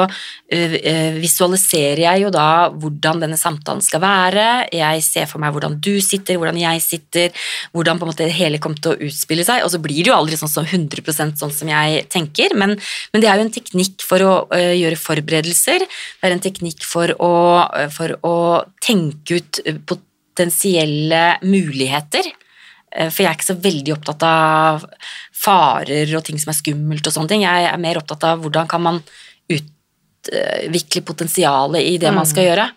[0.50, 4.48] eh, eh, visualiserer jeg jo da hvordan denne samtalen skal være.
[4.74, 7.46] Jeg ser for meg hvordan du sitter, hvordan jeg sitter,
[7.78, 9.62] hvordan på en måte det hele kommer til å utspille seg.
[9.62, 12.74] Og så blir det jo aldri sånn som 100% sånn som jeg tenker, men,
[13.14, 15.86] men det er jo en teknikk for å gjøre forberedelser.
[15.86, 17.34] Det er en teknikk for å,
[17.94, 18.38] for å
[18.82, 22.34] tenke ut potensielle muligheter.
[22.96, 24.86] Eh, For jeg er ikke så veldig opptatt av
[25.44, 27.44] farer og ting som er skummelt og sånne ting.
[27.46, 29.02] Jeg er mer opptatt av hvordan kan man
[29.52, 32.70] utvikle potensialet i det man skal gjøre.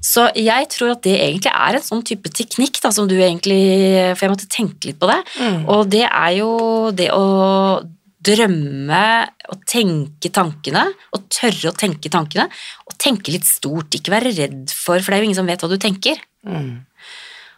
[0.00, 4.16] Så jeg tror at det egentlig er en sånn type teknikk da, som du egentlig
[4.16, 5.18] For jeg måtte tenke litt på det.
[5.68, 7.82] Og det er jo det å
[8.20, 9.02] drømme
[9.48, 10.86] og tenke tankene,
[11.16, 12.48] og tørre å tenke tankene,
[12.86, 13.92] og tenke litt stort.
[13.96, 16.16] Ikke være redd for, for det er jo ingen som vet hva du tenker.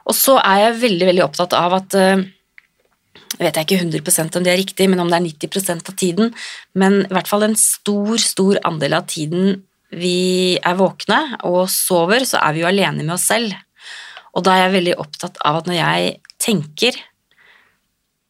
[0.09, 2.25] Og så er jeg veldig, veldig opptatt av at eh,
[3.38, 5.99] jeg vet jeg ikke 100% om det er riktig, men om det er 90% av
[5.99, 6.33] tiden,
[6.79, 9.62] men i hvert fall en stor, stor andel av tiden
[9.93, 13.55] vi er våkne og sover, så er vi jo alene med oss selv.
[14.33, 16.97] Og da er jeg veldig opptatt av at når jeg tenker,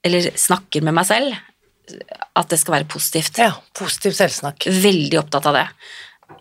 [0.03, 1.37] eller snakker med meg selv,
[2.39, 3.39] at det skal være positivt.
[3.39, 4.67] Ja, positiv selvsnakk.
[4.67, 5.67] Veldig opptatt av det.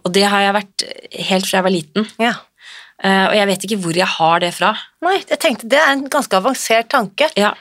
[0.02, 0.86] Og det har jeg vært
[1.28, 2.08] helt fra jeg var liten.
[2.22, 2.34] Ja.
[3.04, 4.72] Eh, Og jeg vet ikke hvor jeg har det fra.
[5.02, 7.32] Nei, jeg tenkte det er en ganske avansert tanke.
[7.40, 7.56] Ja.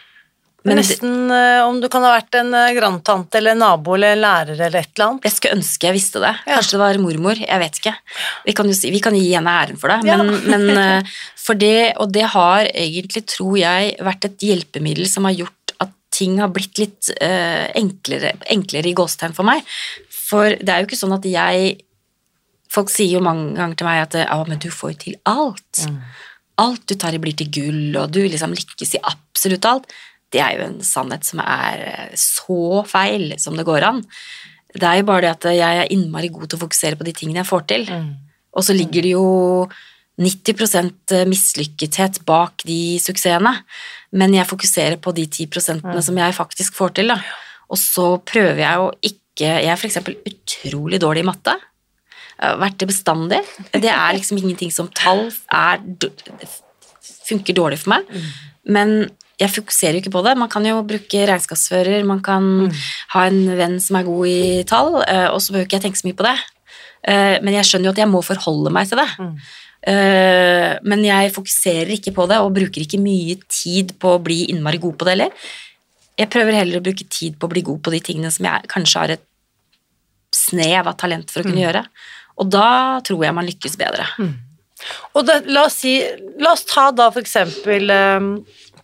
[0.67, 4.59] Men Nesten uh, om du kan ha vært en uh, grandtante eller nabo eller lærer
[4.59, 5.25] eller et eller annet.
[5.25, 6.35] jeg skulle ønske jeg visste det.
[6.45, 6.59] Ja.
[6.59, 7.41] Kanskje det var mormor.
[7.41, 7.95] Jeg vet ikke.
[8.45, 10.03] Vi kan jo si, vi kan gi henne æren for det.
[10.11, 10.19] Ja.
[10.21, 15.29] Men, men uh, for det, og det har egentlig, tror jeg, vært et hjelpemiddel som
[15.29, 19.65] har gjort at ting har blitt litt enklere, enklere i gåstegn for meg.
[20.13, 21.79] For det er jo ikke sånn at jeg
[22.71, 25.81] Folk sier jo mange ganger til meg at ja, men du får jo til alt.
[26.61, 29.91] Alt du tar i blir til gull, og du liksom lykkes i absolutt alt.
[30.31, 34.03] Det er jo en sannhet som er eh, så feil som det går an.
[34.71, 37.15] Det er jo bare det at jeg er innmari god til å fokusere på de
[37.17, 37.89] tingene jeg får til.
[38.55, 39.25] Og så ligger det jo
[40.21, 43.55] 90% mislykkethet bak de suksessene.
[44.15, 47.11] Men jeg fokuserer på de 10 som jeg faktisk får til.
[47.15, 47.19] Da.
[47.71, 49.97] Og så prøver jeg å ikke Jeg er f.eks.
[50.29, 51.55] utrolig dårlig i matte.
[52.41, 53.41] Har vært det bestandig.
[53.73, 55.83] Det er liksom ingenting som tall er
[57.29, 58.07] funker dårlig for meg.
[58.65, 60.37] Men jeg fokuserer jo ikke på det.
[60.37, 62.71] Man kan jo bruke regnskapsfører, man kan
[63.15, 66.01] ha en venn som er god i tall, eh, og så behøver ikke jeg tenke
[66.03, 66.37] så mye på det.
[67.09, 69.09] Eh, Men jeg skjønner jo at jeg må forholde meg til det.
[69.89, 74.51] Eh, Men jeg fokuserer ikke på det, og bruker ikke mye tid på å bli
[74.53, 75.33] innmari god på det heller.
[76.19, 78.69] Jeg prøver heller å bruke tid på å bli god på de tingene som jeg
[78.69, 79.25] kanskje har et
[80.51, 81.85] snev av talent for å kunne gjøre.
[82.41, 84.07] Og da tror jeg man lykkes bedre.
[85.13, 85.99] Og da, la, oss si,
[86.41, 88.31] la oss ta da for eksempel um,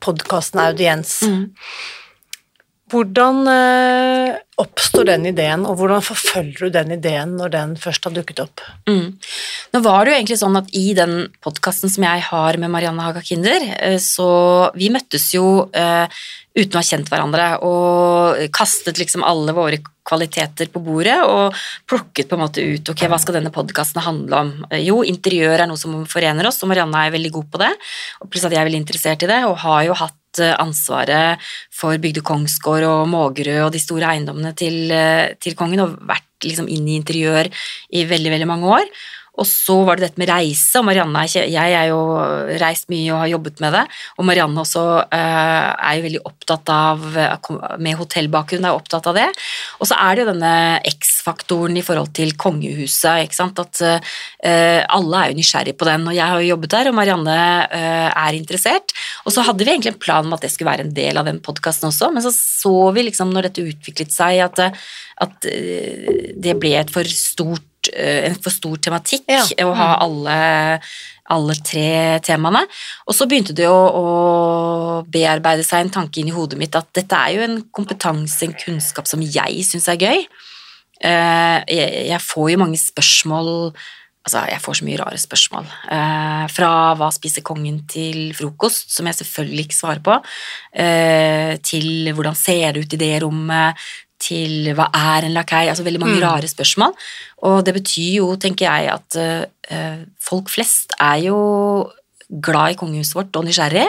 [0.04, 1.22] podkasten Audiens.
[2.86, 8.14] Hvordan eh, oppstår den ideen, og hvordan forfølger du den ideen når den først har
[8.14, 8.62] dukket opp?
[8.86, 9.16] Mm.
[9.74, 13.02] Nå var det jo egentlig sånn at i den podkasten som jeg har med Marianne
[13.02, 14.28] Haga Kinder, eh, så
[14.78, 16.06] vi møttes jo eh,
[16.56, 21.56] uten å ha kjent hverandre og kastet liksom alle våre kvaliteter på bordet og
[21.90, 24.52] plukket på en måte ut ok, hva skal denne podkasten handle om.
[24.78, 27.72] Jo, interiør er noe som forener oss, og Marianne er veldig god på det.
[28.22, 31.42] Og pluss at jeg er veldig interessert i det, og har jo hatt eh, ansvaret
[31.74, 36.46] for Bygde Kongsgård og Mågerø og de store eiendommene til, eh, til kongen, og vært
[36.46, 37.50] liksom inn i interiør
[37.96, 38.90] i veldig, veldig mange år.
[39.36, 42.00] Og så var det dette med reise, og Marianne er, ikke- jeg er jo
[42.62, 43.84] reist mye og har jobbet med det,
[44.18, 47.04] og Marianne også eh, er jo veldig opptatt av,
[47.78, 49.28] med hotellbakgrunn, er opptatt av det.
[49.80, 50.54] Og så er det jo denne
[50.88, 56.08] X-faktoren i forhold til kongehuset, ikke sant, at eh, alle er jo nysgjerrig på den,
[56.08, 57.36] og jeg har jo jobbet der, og Marianne
[57.70, 58.96] eh, er interessert.
[59.26, 61.28] Og så hadde vi egentlig en plan om at det skulle være en del av
[61.28, 64.84] den podkasten også, men så så vi liksom når dette utviklet seg, at, eh,
[65.22, 69.42] at eh, det ble et for stort eh, en for stor tematikk Ja.
[69.66, 70.36] å ha alle,
[71.30, 72.64] alle tre temaene.
[73.06, 74.06] Og så begynte det å, å
[75.10, 78.56] bearbeide seg en tanke inn i hodet mitt at dette er jo en kompetanse, en
[78.56, 80.26] kunnskap som jeg syns er gøy.
[81.04, 83.72] Eh, jeg, jeg får jo mange spørsmål
[84.26, 85.66] Altså, jeg får så mye rare spørsmål.
[85.94, 90.16] Eh, fra hva spiser kongen til frokost, som jeg selvfølgelig ikke svarer på,
[90.74, 93.78] eh, til hvordan ser det ut i det rommet,
[94.18, 95.66] til hva er en lakei?
[95.68, 96.24] Altså veldig mange Mm.
[96.24, 96.94] rare spørsmål.
[97.44, 101.38] Og det betyr jo, tenker jeg, at uh, folk flest er jo
[102.30, 103.86] glad i kongehuset vårt og nysgjerrig.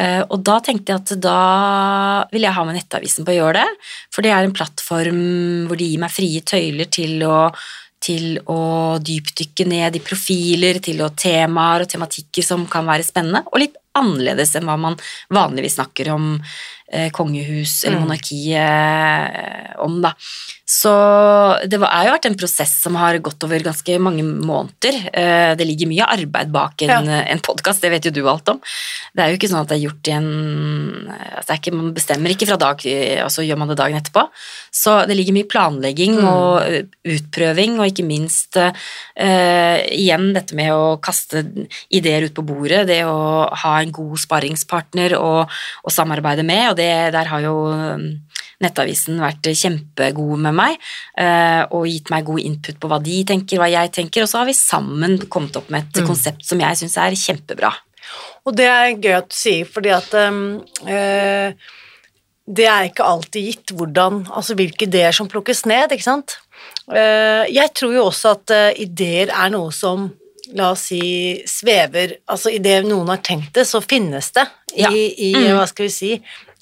[0.00, 3.60] Eh, og da tenkte jeg at da vil jeg ha med Nettavisen på å gjøre
[3.60, 5.20] det, for det er en plattform
[5.68, 7.52] hvor de gir meg frie tøyler til å,
[8.00, 13.44] til å dypdykke ned i profiler, til å temaer og tematikker som kan være spennende,
[13.52, 14.96] og litt annerledes enn hva man
[15.28, 16.38] vanligvis snakker om
[16.92, 18.02] eh, kongehus eller Mm.
[18.06, 20.14] monarkiet eh, om, da.
[20.72, 20.92] Så
[21.68, 24.98] det er jo vært en prosess som har gått over ganske mange måneder.
[25.12, 28.62] Eh, det ligger mye arbeid bak en, en podkast, det vet jo du alt om.
[29.12, 30.30] Det er jo ikke sånn at det er gjort i en
[31.12, 32.86] altså det er ikke, Man bestemmer ikke fra dag,
[33.26, 34.24] og så gjør man det dagen etterpå.
[34.72, 36.28] Så det ligger mye planlegging Mm.
[36.28, 41.42] og eh, utprøving, og ikke minst uh, igjen dette med å kaste
[41.92, 45.44] ideer ut på bordet, det å ha en god sparringspartner å,
[45.92, 47.56] samarbeide med, og det, der har jo
[48.62, 50.76] Nettavisen vært kjempegode med meg
[51.18, 54.38] eh, og gitt meg god input på hva de tenker, hva jeg tenker, og så
[54.42, 56.06] har vi sammen kommet opp med et Mm.
[56.08, 57.72] konsept som jeg syns er kjempebra.
[58.46, 61.52] Og det er gøy at du sier, fordi at eh,
[62.52, 66.38] det er ikke alltid gitt hvordan, altså hvilke ideer som plukkes ned, ikke sant?
[66.90, 70.08] Eh, jeg tror jo også at ideer er noe som,
[70.52, 70.98] la oss si,
[71.48, 74.44] svever, altså i det noen har tenkt det, så finnes det
[74.74, 74.90] i, Ja.
[74.90, 75.56] i Mm.
[75.56, 76.10] hva skal vi si,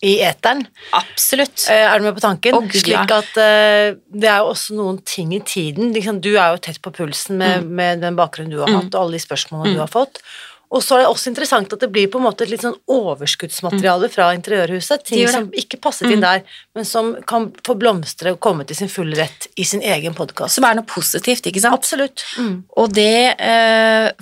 [0.03, 0.63] i eteren.
[0.97, 1.67] Absolutt.
[1.69, 2.55] Eh, Er du med på tanken?
[2.57, 3.03] Og, Slik ja.
[3.05, 5.93] at eh, det er jo også noen ting i tiden.
[5.93, 8.79] Liksom, du er jo tett på pulsen med, med den bakgrunnen du har Mm.
[8.81, 9.75] hatt, og alle de spørsmålene Mm.
[9.77, 10.23] du har fått.
[10.71, 12.77] Og så er det også interessant at det blir på en måte et litt sånn
[12.87, 15.03] overskuddsmateriale fra interiørhuset.
[15.09, 16.27] Ting som ikke passet inn Mm.
[16.27, 16.43] der,
[16.79, 20.55] men som kan få blomstre og komme til sin fulle rett i sin egen podkast.
[20.55, 21.75] Som er noe positivt, ikke sant?
[21.75, 22.23] Absolutt.
[22.39, 22.63] Mm.
[22.77, 24.13] Og det eh,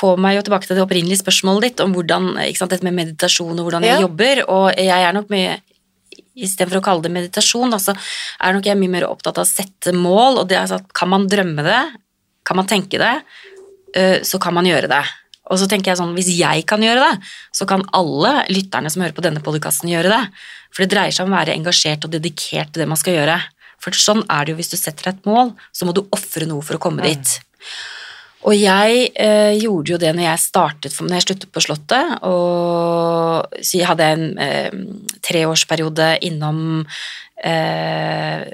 [0.00, 2.96] får meg jo tilbake til det opprinnelige spørsmålet ditt om hvordan, ikke sant, dette med
[2.96, 4.00] meditasjon og hvordan jeg Ja.
[4.08, 5.60] jobber, og jeg er nok mye
[6.36, 7.94] Istedenfor å kalle det meditasjon, så
[8.44, 10.92] er nok jeg mye mer opptatt av å sette mål, og det er altså at
[10.92, 11.78] kan man drømme det,
[12.44, 13.22] kan man tenke det,
[13.96, 15.00] eh, så kan man gjøre det.
[15.50, 17.18] Og så tenker jeg sånn, hvis jeg kan gjøre det,
[17.54, 20.22] så kan alle lytterne som hører på denne podkasten, gjøre det.
[20.74, 23.36] For det dreier seg om å være engasjert og dedikert til det man skal gjøre.
[23.82, 26.48] For sånn er det jo hvis du setter deg et mål, så må du ofre
[26.50, 27.08] noe for å komme Mm.
[27.14, 27.36] dit.
[28.46, 32.22] Og jeg eh, gjorde jo det når jeg startet, for- når jeg sluttet på Slottet,
[32.22, 34.70] og så jeg hadde en eh,
[35.22, 36.86] treårsperiode innom
[37.42, 38.44] eh,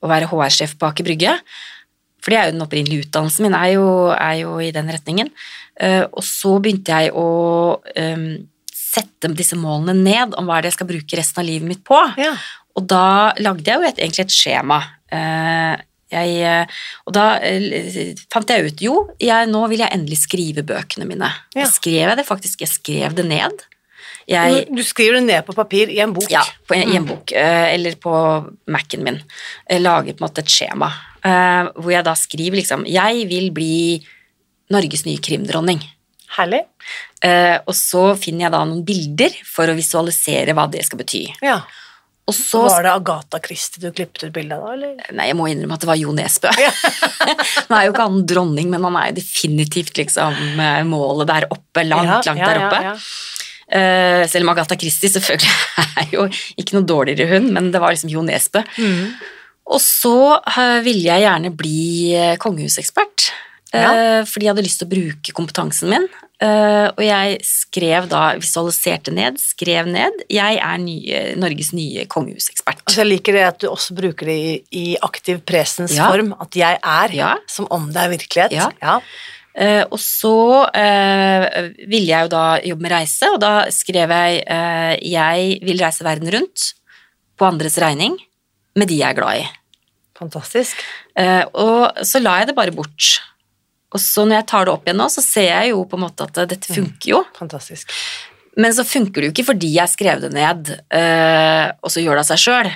[0.00, 1.34] å være HR-sjef på Aker Brygge.
[2.20, 5.30] For det er jo den opprinnelige utdannelsen min, er jo, er jo i den retningen.
[5.80, 7.28] Eh, og så begynte jeg å
[8.90, 11.84] sette disse målene ned om hva er det jeg skal bruke resten av livet mitt
[11.86, 11.98] på.
[12.20, 12.34] Ja.
[12.78, 14.80] Og da lagde jeg jo et, egentlig et skjema.
[15.10, 15.74] Eh,
[16.10, 17.26] jeg, eh, og da
[18.32, 21.28] fant jeg ut jo, jeg, nå vil jeg endelig skrive bøkene mine.
[21.54, 21.64] Ja.
[21.64, 23.66] Jeg skrev det faktisk, jeg skrev det ned.
[24.30, 26.28] Jeg, Du skriver det ned på papir i en bok.
[26.30, 28.14] ja, på i en bok, eh, eller på
[28.70, 29.18] Mac-en min.
[29.68, 30.90] Jeg lager på en måte et skjema,
[31.20, 34.00] hvor jeg da skriver liksom Jeg vil bli
[34.70, 35.82] Norges nye krimdronning.
[36.36, 36.62] Herlig.
[37.26, 41.24] Eh, og så finner jeg da noen bilder for å visualisere hva det skal bety.
[41.42, 41.58] Ja.
[42.30, 45.10] Og så Var det Agatha Christie du klippet ut bilde av da, eller?
[45.18, 46.52] Nei, jeg må innrømme at det var Jo Nesbø.
[47.70, 51.82] Nå er jo ikke han dronning, men han er definitivt liksom eh, målet der oppe,
[51.88, 52.80] langt, Ja, langt ja, der oppe.
[52.86, 53.36] ja, ja.
[53.70, 55.50] Eh, selv om Agatha Christie selvfølgelig
[56.02, 56.24] er jo
[56.58, 58.62] ikke noe dårligere hund, men det var liksom Jo Nesbø.
[58.78, 59.18] Mm.
[59.70, 61.82] Og så eh, ville jeg gjerne bli
[62.18, 64.24] eh, kongehusekspert, eh, Ja.
[64.26, 66.06] fordi jeg hadde lyst til å bruke kompetansen min.
[66.42, 72.80] Eh, og jeg skrev da, visualiserte ned, skrev ned, jeg er nye, Norges nye kongehusekspert.
[72.86, 76.08] Altså, jeg liker det at du også bruker det i, i aktiv presens Ja.
[76.10, 77.34] form, at jeg er, Ja.
[77.46, 78.74] som om det er virkelighet.
[78.82, 79.00] Ja.
[79.54, 84.42] Eh, og så eh, ville jeg jo da jobbe med reise, og da skrev jeg
[84.46, 86.72] eh, jeg vil reise verden rundt
[87.36, 88.16] på andres regning
[88.78, 89.48] med de jeg er glad i.
[90.20, 90.76] Fantastisk.
[91.18, 93.20] Eh, og så la jeg det bare bort.
[93.90, 96.04] Og så når jeg tar det opp igjen nå, så ser jeg jo på en
[96.06, 97.22] måte at dette funker jo.
[97.38, 97.90] Fantastisk.
[98.60, 102.18] Men så funker det jo ikke fordi jeg skrev det ned, eh, og så gjør
[102.18, 102.70] det av seg sjøl.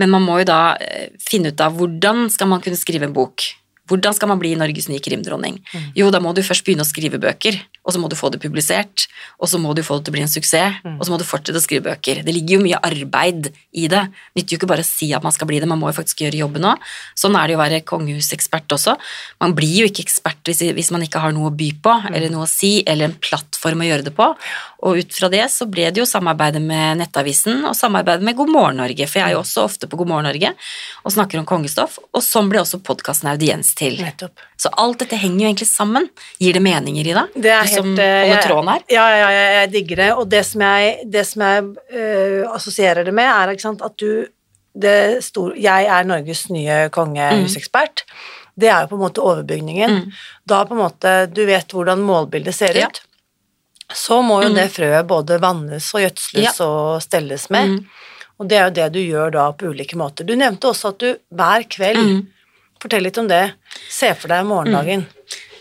[0.00, 3.16] Men man må jo da eh, finne ut av hvordan skal man kunne skrive en
[3.16, 3.46] bok.
[3.90, 5.58] Hvordan skal man bli Norges nye krimdronning?
[5.98, 7.56] Jo, da må du først begynne å skrive bøker,
[7.90, 9.08] og så må du få det publisert,
[9.42, 11.26] og så må du få det til å bli en suksess, og så må du
[11.26, 12.20] fortsette å skrive bøker.
[12.22, 14.04] Det ligger jo mye arbeid i det.
[14.38, 16.22] Nytter jo ikke bare å si at man skal bli det, man må jo faktisk
[16.22, 16.84] gjøre jobben òg.
[17.18, 18.94] Sånn er det jo å være kongehusekspert også.
[19.42, 22.30] Man blir jo ikke ekspert hvis, hvis man ikke har noe å by på, eller
[22.30, 24.28] noe å si, eller en plattform å gjøre det på.
[24.86, 28.54] Og ut fra det så ble det jo samarbeidet med Nettavisen og samarbeidet med God
[28.54, 30.54] morgen Norge, for jeg er jo også ofte på God morgen Norge
[31.02, 33.98] og snakker om kongestoff, og sånn ble også podkasten audiens til.
[34.00, 34.46] Nettopp.
[34.60, 36.08] Så alt dette henger jo egentlig sammen.
[36.40, 37.22] Gir det meninger i det?
[37.46, 38.82] Det er helt, eh, holder tråden her?
[38.88, 40.10] Ja, ja, ja, jeg digger det.
[40.14, 44.26] Og det som jeg, det som jeg eh, assosierer det med, er sant, at du
[44.80, 48.04] det store Jeg er Norges nye kongehusekspert.
[48.54, 49.90] Det er jo på en måte overbygningen.
[49.90, 50.12] Mm.
[50.46, 52.86] Da på en måte du vet hvordan målbildet ser Ja.
[52.86, 53.00] ut,
[53.92, 54.54] så må jo Mm.
[54.54, 57.68] det frøet både vannes og gjødsles og stelles med.
[57.68, 57.86] Mm.
[58.38, 60.24] Og det er jo det du gjør da på ulike måter.
[60.24, 62.26] Du nevnte også at du hver kveld Mm.
[62.80, 63.52] Fortell litt om det.
[63.90, 65.06] Se for deg morgendagen.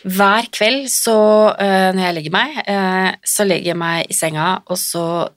[0.08, 4.62] Hver kveld så, eh, når jeg legger meg, eh, så legger jeg meg i senga,
[4.66, 5.28] og så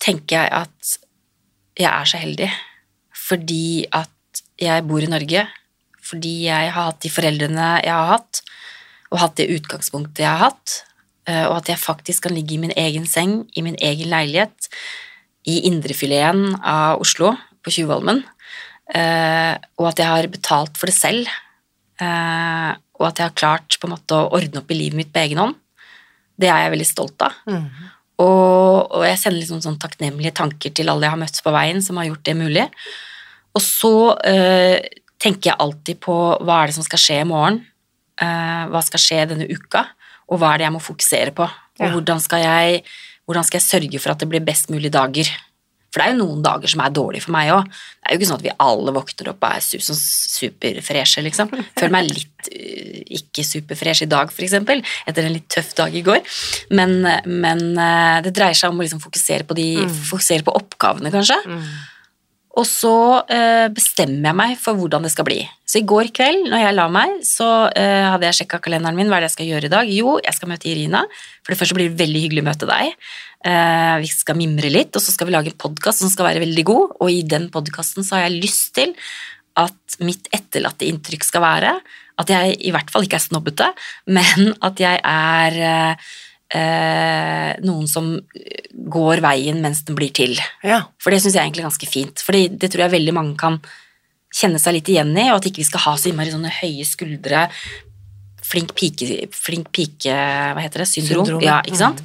[0.00, 0.98] tenker jeg at
[1.80, 2.50] jeg er så heldig.
[3.16, 5.46] Fordi at jeg bor i Norge,
[6.02, 8.42] fordi jeg har hatt de foreldrene jeg har hatt,
[9.10, 10.84] og hatt det utgangspunktet jeg har hatt,
[11.26, 14.68] eh, og at jeg faktisk kan ligge i min egen seng, i min egen leilighet,
[15.48, 17.32] i indrefileten av Oslo,
[17.64, 18.24] på Tjuvholmen,
[18.90, 21.28] og at jeg har betalt for det selv,
[23.00, 25.22] og at jeg har klart på en måte å ordne opp i livet mitt på
[25.22, 25.56] egen hånd,
[26.40, 27.36] det er jeg veldig stolt av.
[27.48, 27.66] Mm.
[28.20, 31.80] Og, og jeg sender liksom sånn takknemlige tanker til alle jeg har møtt på veien
[31.84, 32.66] som har gjort det mulig.
[33.56, 33.92] Og så
[34.28, 34.76] eh,
[35.20, 37.62] tenker jeg alltid på hva er det som skal skje i morgen,
[38.20, 39.86] eh, hva skal skje denne uka,
[40.30, 41.92] og hva er det jeg må fokusere på, og Ja.
[41.94, 42.82] hvordan, skal jeg,
[43.24, 45.28] hvordan skal jeg sørge for at det blir best mulig dager.
[45.90, 47.66] For det er jo noen dager som er dårlige for meg òg.
[47.70, 51.50] Det er jo ikke sånn at vi alle våkner opp og er sånn superfreshe, liksom.
[51.78, 55.94] Føler meg litt øh, ikke superfresh i dag, for eksempel, etter en litt tøff dag
[55.94, 56.22] i går.
[56.78, 59.70] Men, men øh, det dreier seg om å liksom fokusere, på de,
[60.12, 61.40] fokusere på oppgavene, kanskje.
[62.58, 62.92] Og så
[63.30, 65.38] eh, bestemmer jeg meg for hvordan det skal bli.
[65.70, 67.48] Så i går kveld, når jeg la meg, så
[67.78, 69.06] eh, hadde jeg sjekka kalenderen min.
[69.10, 69.92] Hva er det jeg skal gjøre i dag?
[69.94, 71.04] Jo, jeg skal møte Irina.
[71.44, 72.96] For det første blir det veldig hyggelig å møte deg.
[73.46, 76.42] Eh, vi skal mimre litt, og så skal vi lage en podkast som skal være
[76.42, 76.96] veldig god.
[76.98, 78.96] Og i den podkasten så har jeg lyst til
[79.60, 81.76] at mitt etterlatte inntrykk skal være
[82.20, 83.70] at jeg i hvert fall ikke er snobbete,
[84.12, 85.56] men at jeg er
[86.54, 88.12] eh, noen som
[88.90, 90.34] går veien mens den blir til.
[90.66, 90.82] Ja.
[91.02, 92.24] For det syns jeg egentlig er ganske fint.
[92.24, 93.60] For det tror jeg veldig mange kan
[94.34, 96.86] kjenne seg litt igjen i, og at ikke vi skal ha så innmari sånne høye
[96.86, 97.46] skuldre,
[98.50, 100.88] flink pike, flink pike Hva heter det?
[100.90, 101.26] Syndrom.
[101.26, 102.02] Syndrom, Ja, ikke sant?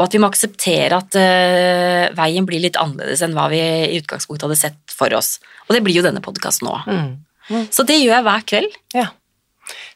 [0.00, 3.98] Og at vi må akseptere at eh, veien blir litt annerledes enn hva vi i
[4.00, 5.34] utgangspunktet hadde sett for oss.
[5.68, 6.78] Og det blir jo denne podkasten nå.
[6.88, 7.66] Mm.
[7.68, 8.78] Så det gjør jeg hver kveld.
[8.96, 9.08] ja.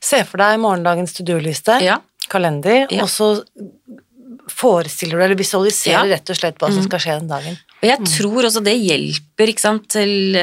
[0.04, 1.96] Se for deg morgendagens to do-liste, Ja.
[2.30, 3.02] Kalender, Ja.
[3.02, 3.44] og så
[4.50, 6.16] forestiller du eller visualiserer Ja.
[6.16, 7.58] rett og slett hva som skal skje den dagen.
[7.82, 10.34] Og jeg tror også det hjelper, ikke sant, til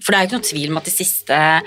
[0.00, 1.62] For det er jo ikke noe tvil om at de siste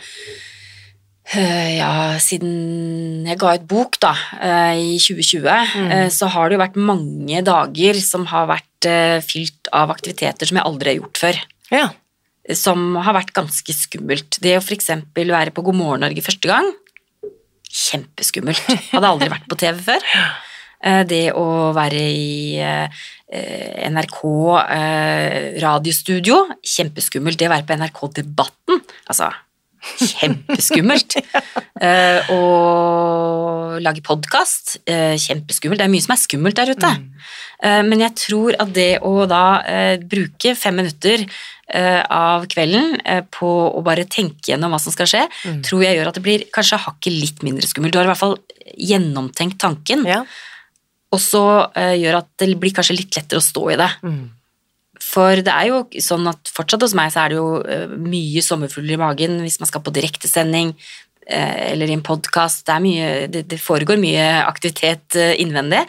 [1.34, 6.10] eh, Ja, siden jeg ga ut bok, da, eh, i 2020, mm.
[6.12, 8.64] så har det jo vært mange dager som har vært
[9.26, 11.40] fylt av aktiviteter som jeg aldri har gjort før.
[11.72, 11.90] Ja.
[12.54, 14.38] Som har vært ganske skummelt.
[14.40, 14.92] Det å f.eks.
[15.16, 16.70] være på God morgen Norge første gang,
[17.86, 18.62] kjempeskummelt.
[18.94, 20.06] Hadde aldri vært på TV før.
[20.86, 24.20] Eh, Det å være i eh, NRK
[24.76, 26.42] eh, radiostudio,
[26.76, 27.40] kjempeskummelt.
[27.40, 29.32] Det å være på NRK Debatten, altså
[30.02, 31.20] kjempeskummelt.
[32.34, 32.40] Å
[33.86, 35.78] lage podkast, kjempeskummelt.
[35.82, 36.90] Det er mye som er skummelt der ute.
[37.62, 39.44] Eh, Men jeg tror at det å da
[40.02, 41.26] bruke fem minutter
[41.66, 45.24] av kvelden eh, på å bare tenke gjennom hva som skal skje,
[45.66, 47.96] tror jeg gjør at det blir kanskje hakket litt mindre skummelt.
[47.96, 48.38] Du har i hvert fall
[48.76, 50.22] gjennomtenkt tanken, ja.
[51.14, 53.92] og så eh, gjør at det blir kanskje litt lettere å stå i det.
[54.06, 54.24] Mm.
[55.06, 58.44] For det er jo sånn at fortsatt hos meg så er det jo eh, mye
[58.46, 60.86] sommerfugler i magen hvis man skal på direktesending eh,
[61.28, 62.66] eller i en podkast.
[62.68, 65.82] Det, det, det foregår mye aktivitet eh, innvendig.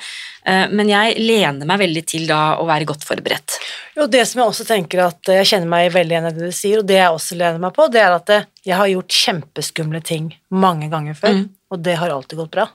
[0.47, 3.59] Eh, Men jeg lener meg veldig til da å være godt forberedt.
[3.97, 6.57] Jo, det som jeg også tenker at jeg kjenner meg veldig igjen i det du
[6.57, 9.21] sier, og det jeg også lener meg på, det er at eh, jeg har gjort
[9.25, 11.47] kjempeskumle ting mange ganger før, Mm.
[11.71, 12.69] og det har alltid gått bra.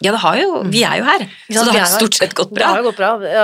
[0.00, 1.22] Ja, det har jo, vi er jo her,
[1.52, 2.70] så det har stort sett gått bra.
[2.70, 3.08] Det har jo gått bra.
[3.28, 3.42] Ja,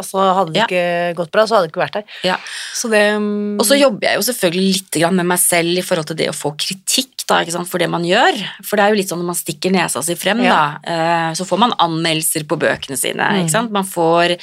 [0.00, 0.64] altså, hadde det Ja.
[0.64, 2.04] ikke gått bra, så hadde det ikke vært her.
[2.24, 2.38] Ja.
[2.72, 3.58] Så det um...
[3.60, 6.36] Og så jobber jeg jo selvfølgelig litt med meg selv i forhold til det å
[6.38, 8.38] få kritikk da, for det man gjør.
[8.66, 10.54] For det er jo litt sånn når man stikker nesa si frem, Ja.
[10.54, 13.22] da, eh, så får man anmeldelser på bøkene sine.
[13.22, 13.42] Mm.
[13.44, 13.70] Ikke sant?
[13.70, 14.36] Man får,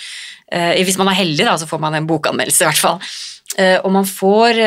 [0.52, 3.00] eh, hvis man er heldig, da, så får man en bokanmeldelse i hvert fall.
[3.58, 4.58] Eh, og man får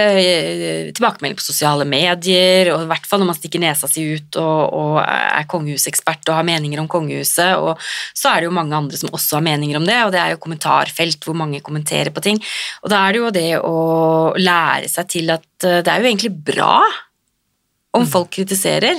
[0.96, 4.72] tilbakemelding på sosiale medier, og i hvert fall når man stikker nesa si ut og,
[4.72, 7.76] og er kongehusekspert og har meninger om kongehuset, og
[8.16, 10.32] så er det jo mange andre som også har meninger om det, og det er
[10.32, 12.40] jo kommentarfelt hvor mange kommenterer på ting.
[12.82, 13.76] Og da er det jo det å
[14.40, 16.80] lære seg til at det er jo egentlig bra
[17.96, 18.98] om folk kritiserer.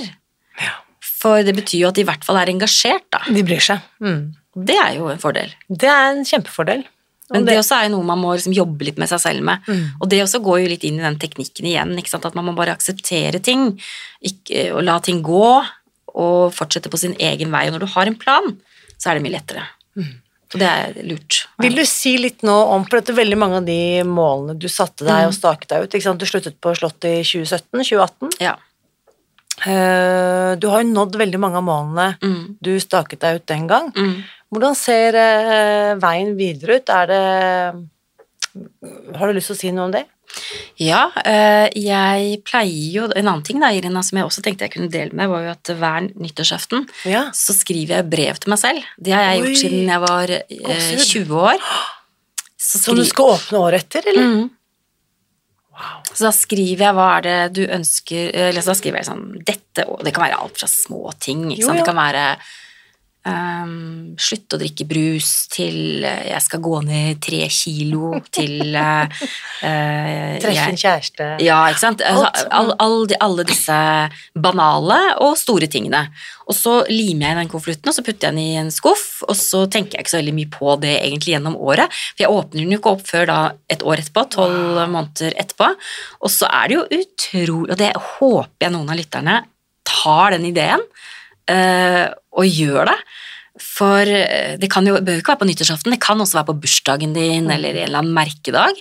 [1.22, 3.20] For det betyr jo at de i hvert fall er engasjert, da.
[3.30, 3.82] De bryr seg.
[4.02, 4.32] Mm.
[4.68, 5.52] Det er jo en fordel.
[5.70, 6.82] Det er en kjempefordel.
[7.30, 9.44] Og Men det også er jo noe man må liksom jobbe litt med seg selv
[9.46, 9.62] med.
[9.70, 9.84] Mm.
[10.02, 12.26] Og det også går jo litt inn i den teknikken igjen, ikke sant?
[12.28, 13.70] at man må bare akseptere ting,
[14.20, 15.46] ikke, og la ting gå,
[16.12, 17.62] og fortsette på sin egen vei.
[17.70, 18.50] Og når du har en plan,
[19.00, 19.62] så er det mye lettere.
[20.52, 21.38] Så det er lurt.
[21.46, 21.62] Ja.
[21.64, 25.06] Vil du si litt nå om For dette veldig mange av de målene du satte
[25.06, 25.30] deg Mm.
[25.30, 25.94] og staket deg ut.
[25.96, 26.20] Ikke sant?
[26.20, 28.36] Du sluttet på Slottet i 2017-2018.
[28.44, 28.58] Ja.
[29.60, 32.56] Eh, Du har jo nådd veldig mange av målene Mm.
[32.62, 33.92] du staket deg ut den gang.
[33.92, 34.22] Mm.
[34.52, 36.88] Hvordan ser eh, veien videre ut?
[36.88, 37.88] Er det
[39.16, 40.04] Har du lyst til å si noe om det?
[40.80, 44.72] Ja, eh, jeg pleier jo En annen ting da, Irina, som jeg også tenkte jeg
[44.72, 47.30] kunne dele med, var jo at hver nyttårsaften Ja.
[47.32, 48.82] så skriver jeg brev til meg selv.
[49.00, 49.46] Det har jeg Oi.
[49.48, 51.58] gjort siden jeg var eh, 20 år.
[52.58, 54.22] Så, Som du skal åpne året etter, eller?
[54.24, 54.50] Mhm.
[56.12, 59.22] Så da skriver jeg hva er det du ønsker Eller så da skriver jeg sånn
[59.48, 61.46] dette og Det kan være alt fra små ting.
[61.54, 61.78] Jo, ja.
[61.80, 62.26] Det kan være
[63.28, 69.06] ehm, slutte å drikke brus til uh, jeg skal gå ned tre kilo til uh,
[69.06, 71.28] uh, Treffe en kjæreste.
[71.44, 72.04] Ja, ikke sant?
[72.06, 72.42] Alt.
[72.50, 73.78] all, all, de- alle disse
[74.34, 76.06] banale og store tingene.
[76.50, 79.36] Og så limer jeg den konvolutten, og så putter jeg den i en skuff, og
[79.38, 82.64] så tenker jeg ikke så veldig mye på det egentlig gjennom året, for jeg åpner
[82.64, 83.38] den jo ikke opp før da
[83.72, 85.70] et år etterpå, tolv måneder etterpå,
[86.20, 89.38] og så er det jo utrolig, og det håper jeg noen av lytterne
[89.86, 92.98] tar den ideen, eh, og gjør det,
[93.60, 96.38] for eh, det kan jo, det bør jo ikke være på nyttårsaften, det kan også
[96.38, 98.80] være på bursdagen din, eller en eller annen merkedag,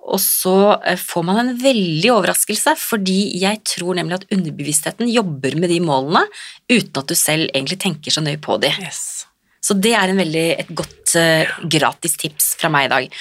[0.00, 5.56] og så eh, får man en veldig overraskelse, fordi jeg tror nemlig at underbevisstheten jobber
[5.60, 6.26] med de målene
[6.70, 8.72] uten at du selv egentlig tenker så nøye på de.
[8.84, 9.24] Yes.
[9.64, 13.18] Så det er en veldig, et godt uh, gratis tips fra meg i dag.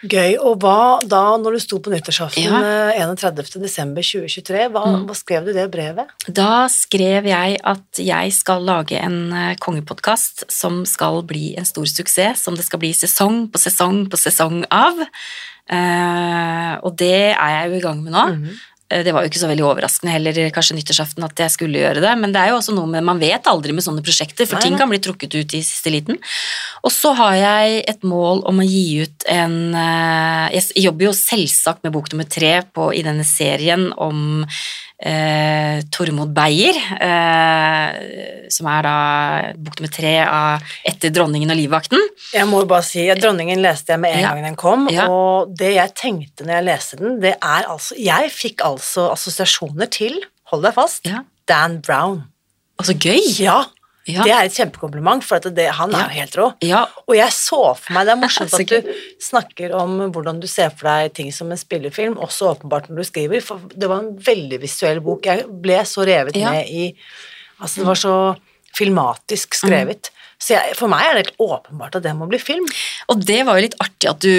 [0.00, 0.36] Gøy.
[0.40, 2.60] Og hva da, når du sto på nyttårsaften Ja.
[2.94, 3.60] eh, 31.
[3.60, 5.06] desember 2023, hva, Mm.
[5.06, 6.08] hva skrev du i det brevet?
[6.28, 11.84] Da skrev jeg at jeg skal lage en eh, kongepodkast som skal bli en stor
[11.84, 14.96] suksess, som det skal bli sesong på sesong på sesong av.
[15.70, 18.26] Uh, og det er jeg jo i gang med nå.
[18.26, 21.78] Mm Eh, Det var jo ikke så veldig overraskende heller kanskje nyttårsaften at jeg skulle
[21.78, 24.48] gjøre det, men det er jo også noe med Man vet aldri med sånne prosjekter,
[24.50, 26.18] for Nei, ting kan bli trukket ut i siste liten.
[26.82, 31.16] Og så har jeg et mål om å gi ut en eh, Jeg jobber jo
[31.16, 34.42] selvsagt med bok nummer tre på, i denne serien om
[35.02, 38.94] eh, Tormod Beyer, eh, som er da
[39.56, 42.02] bok nummer tre av Etter dronningen og livvakten.
[42.34, 44.28] Jeg må bare si at Dronningen leste jeg med en Ja.
[44.34, 45.08] gang den kom, Ja.
[45.08, 49.90] og det jeg tenkte når jeg leste den, det er altså Jeg fikk altså assosiasjoner
[49.90, 50.20] til,
[50.50, 51.24] hold deg fast, Ja.
[51.48, 52.24] Dan Brown.
[52.78, 53.20] Altså gøy!
[53.38, 53.64] Ja,
[54.12, 54.22] Ja.
[54.26, 56.04] det er et kjempekompliment, for at det, han er Ja.
[56.04, 56.48] jo helt rå.
[56.66, 60.46] Ja, Og jeg så for meg, det er morsomt at du snakker om hvordan du
[60.50, 64.00] ser for deg ting som en spillefilm, også åpenbart når du skriver, for det var
[64.04, 65.26] en veldig visuell bok.
[65.26, 66.94] Jeg ble så revet med i
[67.60, 68.14] Altså, det var så
[68.76, 70.10] filmatisk skrevet.
[70.40, 72.64] Så jeg, for meg er det helt åpenbart at det må bli film.
[73.12, 74.30] Og det var jo litt artig at du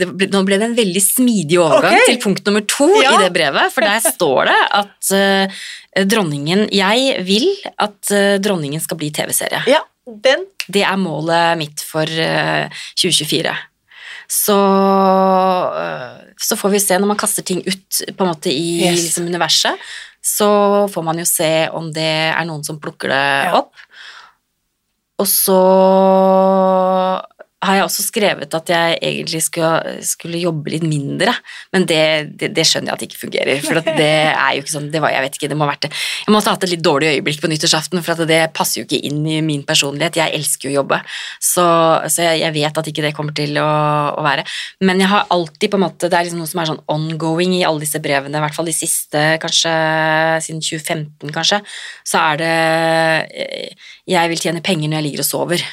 [0.00, 2.08] det ble, Nå ble det en veldig smidig overgang okay.
[2.08, 3.12] til punkt nummer to Ja.
[3.12, 5.60] i det brevet, for der står det at uh,
[6.08, 9.60] dronningen Jeg vil at uh, dronningen skal bli TV-serie.
[9.68, 13.52] Ja, den Det er målet mitt for uh, 2024.
[14.26, 14.56] Så,
[15.78, 19.04] eh, så får vi se når man kaster ting ut på en måte i Yes.
[19.04, 19.78] liksom, universet,
[20.26, 20.50] så
[20.90, 23.84] får man jo se om det er noen som plukker det opp.
[25.22, 25.60] Og så
[27.64, 31.32] har jeg også skrevet at jeg egentlig skulle, skulle jobbe litt mindre,
[31.72, 32.00] men det,
[32.36, 33.62] det, det skjønner jeg at ikke fungerer.
[33.64, 35.86] For det er jo ikke sånn, det var, jeg vet ikke, det må ha vært
[35.86, 35.90] det.
[36.26, 39.00] Jeg måtte ha hatt et litt dårlig øyeblikk på nyttårsaften, for det passer jo ikke
[39.08, 40.18] inn i min personlighet.
[40.20, 41.00] Jeg elsker jo å jobbe,
[41.40, 41.66] så,
[42.12, 43.70] så jeg, jeg vet at ikke det kommer til å,
[44.20, 44.44] å være.
[44.84, 47.56] Men jeg har alltid på en måte, det er liksom noe som er sånn ongoing
[47.56, 49.72] i alle disse brevene, i hvert fall de siste, kanskje
[50.44, 51.62] siden 2015 kanskje,
[52.04, 52.54] så er det
[54.12, 55.68] jeg vil tjene penger når jeg ligger og sover.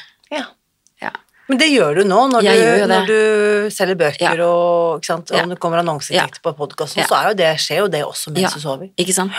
[1.44, 1.50] Ja.
[1.50, 1.50] Ja.
[1.52, 4.46] Men det gjør du nå, når, du, når du selger bøker Ja.
[4.48, 5.32] og ikke sant?
[5.36, 5.44] Ja.
[5.46, 7.08] det kommer annonseinntekter på podkasten, Ja.
[7.10, 8.50] så jo det, skjer jo det også mens Ja.
[8.56, 8.90] du sover.
[8.98, 9.34] Ikke sant?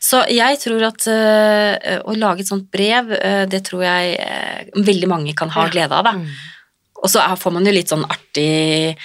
[0.00, 4.84] Så jeg tror at øh, å lage et sånt brev, øh, det tror jeg øh,
[4.86, 6.14] veldig mange kan ha glede av.
[6.14, 6.28] Mm.
[7.02, 8.96] Og så får man jo litt sånn artig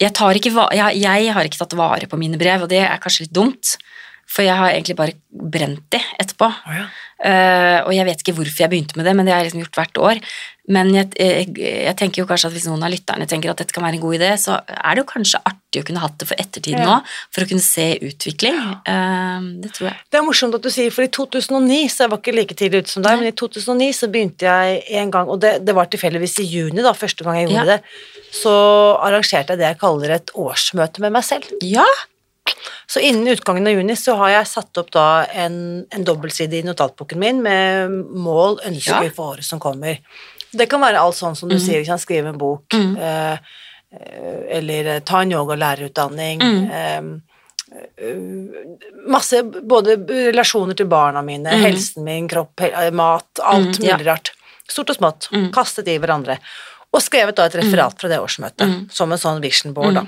[0.00, 2.98] jeg, tar ikke, jeg, jeg har ikke tatt vare på mine brev, og det er
[3.00, 3.76] kanskje litt dumt.
[4.26, 6.48] For jeg har egentlig bare brent de etterpå.
[6.50, 6.86] Oh, ja.
[7.22, 9.62] Eh, og jeg vet ikke hvorfor jeg begynte med det, men det har jeg liksom
[9.62, 10.20] gjort hvert år.
[10.68, 13.70] Men jeg, jeg, jeg tenker jo kanskje at hvis noen av lytterne tenker at dette
[13.76, 16.26] kan være en god idé, så er det jo kanskje artig å kunne hatt det
[16.26, 16.86] for ettertiden Ja.
[16.88, 16.96] nå,
[17.30, 18.58] for å kunne se utvikling.
[18.90, 20.00] Eh, det tror jeg.
[20.10, 22.82] Det er morsomt at du sier, for i 2009, så jeg var ikke like tidlig
[22.82, 25.86] ute som deg, men i 2009 så begynte jeg en gang, og det, det var
[25.92, 27.76] tilfeldigvis i juni da, første gang jeg gjorde Ja.
[27.76, 28.56] det, så
[29.06, 31.46] arrangerte jeg det jeg kaller et årsmøte med meg selv.
[31.62, 31.86] Ja!
[32.86, 35.56] Så innen utgangen av juni så har jeg satt opp da en,
[35.90, 39.10] en dobbeltside i notatboken min med mål, ønsker Ja.
[39.14, 39.98] for året som kommer.
[40.56, 41.62] Det kan være alt sånn som du mm.
[41.62, 42.96] sier, liksom, skrive en bok, mm.
[42.96, 43.32] eh,
[43.92, 46.70] eh, eller eh, ta en yoga-lærerutdanning, Mhm.
[46.70, 47.02] eh,
[47.98, 48.16] eh,
[49.08, 49.96] masse, både
[50.32, 51.62] relasjoner til barna mine, mm.
[51.66, 52.60] helsen min, kropp,
[52.92, 53.98] mat, alt mulig ja.
[54.12, 54.32] rart.
[54.68, 55.52] stort og smått, Mm.
[55.54, 56.38] kastet i hverandre,
[56.92, 58.90] og skrevet da et referat fra det årsmøtet, Mm.
[58.90, 60.02] som en sånn vision board, da.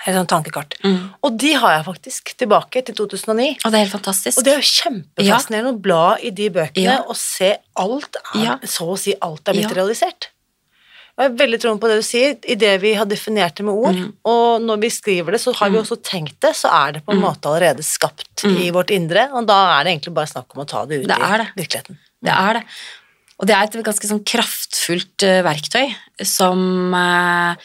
[0.00, 0.08] Mm.
[0.08, 0.74] Et sånt tankekart.
[0.82, 1.10] Mm.
[1.22, 3.58] Og de har jeg faktisk tilbake til 2009.
[3.64, 4.38] Og det er helt fantastisk.
[4.38, 7.02] Og det er jo kjempefascinerende å bla i de bøkene Ja.
[7.06, 8.58] og se alt er, Ja.
[8.64, 9.74] så å si alt er blitt Ja.
[9.82, 10.28] realisert.
[11.18, 13.74] Jeg er veldig troen på det du sier, i det vi har definert det med
[13.74, 14.12] ord, Mm.
[14.24, 17.12] og når vi skriver det, så har vi også tenkt det, så er det på
[17.12, 17.24] en Mm.
[17.28, 18.56] måte allerede skapt Mm.
[18.56, 21.08] i vårt indre, og da er det egentlig bare snakk om å ta det ut
[21.08, 21.48] Det er i det.
[21.58, 21.98] virkeligheten.
[22.22, 22.64] Det er det.
[23.38, 25.94] Og det er et ganske sånn kraftfullt eh, verktøy
[26.24, 27.56] som eh,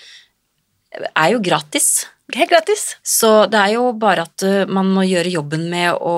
[1.16, 2.08] er jo gratis.
[2.34, 2.96] Helt gratis.
[3.06, 6.16] Så det er jo bare at eh, man må gjøre jobben med å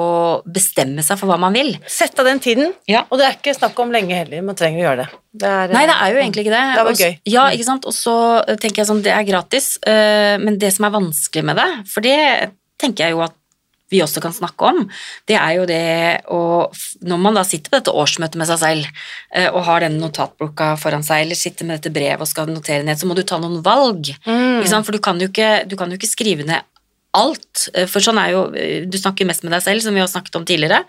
[0.47, 1.73] bestemme seg for hva man vil.
[1.91, 3.01] Sett av den tiden, Ja.
[3.11, 5.19] og det er ikke snakk om lenge heller, man trenger å gjøre det.
[5.43, 6.63] det er, Nei, det er jo egentlig ikke det.
[6.77, 7.11] Det var gøy.
[7.11, 7.33] Også.
[7.33, 7.89] Ja, ikke sant.
[7.91, 8.15] Og så
[8.47, 11.67] eh, tenker jeg sånn, det er gratis, eh, men det som er vanskelig med det,
[11.91, 12.17] for det
[12.79, 13.35] tenker jeg jo at
[13.91, 14.83] vi også kan snakke om,
[15.29, 15.83] det er jo det
[16.33, 16.39] å
[17.07, 18.87] Når man da sitter på dette årsmøtet med seg selv
[19.31, 22.83] eh, og har den notatboka foran seg, eller sitter med dette brevet og skal notere
[22.83, 24.11] ned, så må du ta noen valg.
[24.25, 24.59] Mm.
[24.59, 24.87] Ikke sant?
[24.87, 26.65] For du kan, jo ikke, du kan jo ikke skrive ned
[27.17, 28.43] alt, eh, for sånn er jo
[28.91, 30.83] Du snakker mest med deg selv, som vi har snakket om tidligere,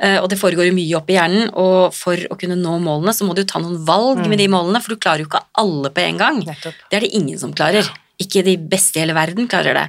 [0.00, 3.26] eh, og det foregår jo mye oppi hjernen, og for å kunne nå målene, så
[3.28, 6.06] må du ta noen valg med de målene, for du klarer jo ikke alle på
[6.06, 6.40] en gang.
[6.46, 6.86] Nettopp.
[6.90, 7.86] Det er det ingen som klarer.
[8.20, 9.86] Ikke de beste i hele verden klarer det.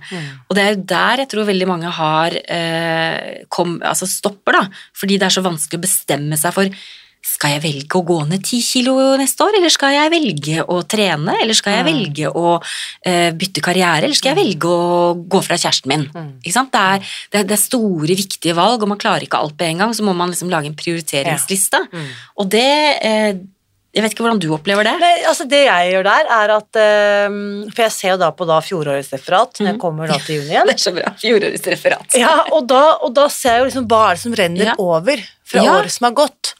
[0.47, 4.81] Og det er jo der jeg tror veldig mange har eh, kom, altså stopper, da.
[4.97, 6.81] Fordi det er så vanskelig å bestemme seg for
[7.21, 10.79] skal jeg velge å gå ned ti kilo neste år, eller skal jeg velge å
[10.89, 11.89] trene, eller skal jeg Mm.
[11.91, 12.55] velge å
[13.05, 16.07] eh, bytte karriere, eller skal jeg velge å gå fra kjæresten min?
[16.09, 16.41] Mm.
[16.41, 16.71] Ikke sant?
[16.73, 19.93] Det, er, det, er, store, viktige valg, og man klarer ikke alt på en gang,
[19.93, 21.77] så må man liksom lage en prioriteringsliste.
[21.93, 22.09] Mm.
[22.41, 22.69] Og det
[23.05, 23.35] eh,
[23.93, 24.93] Jeg vet ikke hvordan du opplever det.
[25.01, 26.77] Nei, altså Det jeg gjør der, er at
[27.27, 27.39] um,
[27.75, 29.81] For jeg ser jo da på da fjorårets referat når jeg Mhm.
[29.83, 30.65] kommer da til juni igjen.
[30.71, 31.11] Det er så bra.
[31.19, 32.15] Fjorårets referat.
[32.15, 34.75] Ja, og da, og da ser jeg jo liksom hva er det som renner Ja.
[34.79, 35.73] over fra Ja.
[35.75, 36.53] året som har gått.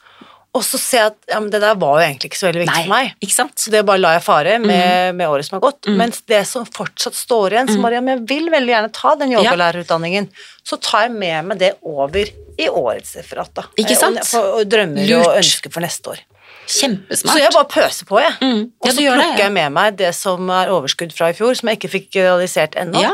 [0.54, 2.60] Og så ser jeg at ja, men det der var jo egentlig ikke så veldig
[2.66, 3.14] viktig Nei, for meg.
[3.24, 3.54] ikke sant?
[3.56, 5.86] Så det bare la jeg fare med, med året som har gått.
[5.88, 5.96] Mm.
[5.96, 7.80] Mens det som fortsatt står igjen, så Mhm.
[7.80, 10.28] Mariam, jeg vil veldig gjerne ta den yogalærerutdanningen,
[10.62, 12.28] så tar jeg med meg det over
[12.60, 13.62] i årets referat, da.
[13.80, 14.20] Ikke sant?
[14.36, 15.26] Og, og drømmer Lurt.
[15.26, 16.20] og ønsker for neste år.
[16.66, 17.34] Kjempesmart.
[17.34, 18.32] Så jeg bare pøser på, jeg.
[18.40, 18.62] mm.
[18.80, 19.24] Og så plukker det.
[19.26, 22.18] plukker jeg med meg det som er overskudd fra i fjor, som jeg ikke fikk
[22.22, 23.02] realisert ennå.
[23.02, 23.12] Ja.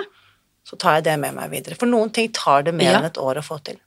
[0.68, 1.74] Så tar jeg det med meg videre.
[1.80, 2.98] For noen ting tar det mer Ja.
[2.98, 3.78] enn et år å få til.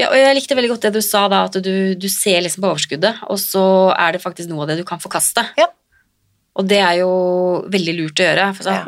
[0.00, 2.62] Ja, og jeg likte veldig godt det du sa da, at du, du ser liksom
[2.64, 3.64] på overskuddet, og så
[3.98, 5.44] er det faktisk noe av det du kan forkaste.
[5.58, 5.66] Ja.
[6.56, 7.10] Og det er jo
[7.68, 8.46] veldig lurt å gjøre.
[8.56, 8.84] For, så, Ja.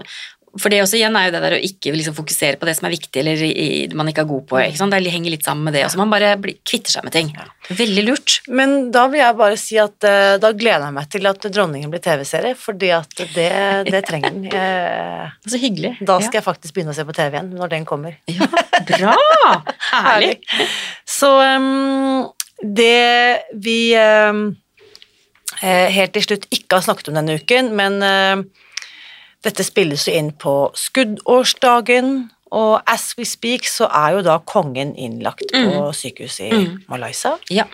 [0.60, 2.88] For det også igjen er jo det der å ikke liksom fokusere på det som
[2.88, 4.60] er viktig eller i, man ikke er god på.
[4.62, 4.94] Ikke sant?
[4.94, 5.84] Det henger litt sammen med det.
[5.86, 6.00] også.
[6.00, 7.32] man bare kvitter seg med ting.
[7.68, 8.38] Veldig lurt.
[8.48, 11.92] Men da vil jeg bare si at eh, da gleder jeg meg til at Dronningen
[11.92, 13.50] blir TV-serie, fordi at det,
[13.90, 14.48] det trenger den.
[15.50, 15.96] Så hyggelig.
[16.00, 18.18] da skal jeg faktisk begynne å se på TV igjen, når den kommer.
[18.30, 18.46] ja.
[18.46, 19.74] ja, bra!
[20.10, 20.36] Herlig.
[21.08, 22.28] Så um,
[22.62, 28.46] det vi eh, helt til slutt ikke har snakket om denne uken, men ehm,
[29.46, 34.92] dette spilles jo inn på skuddårsdagen, og as we speak så er jo da kongen
[34.94, 36.76] innlagt på sykehuset i Mm.
[36.88, 37.32] Malaysia.
[37.50, 37.64] Ja.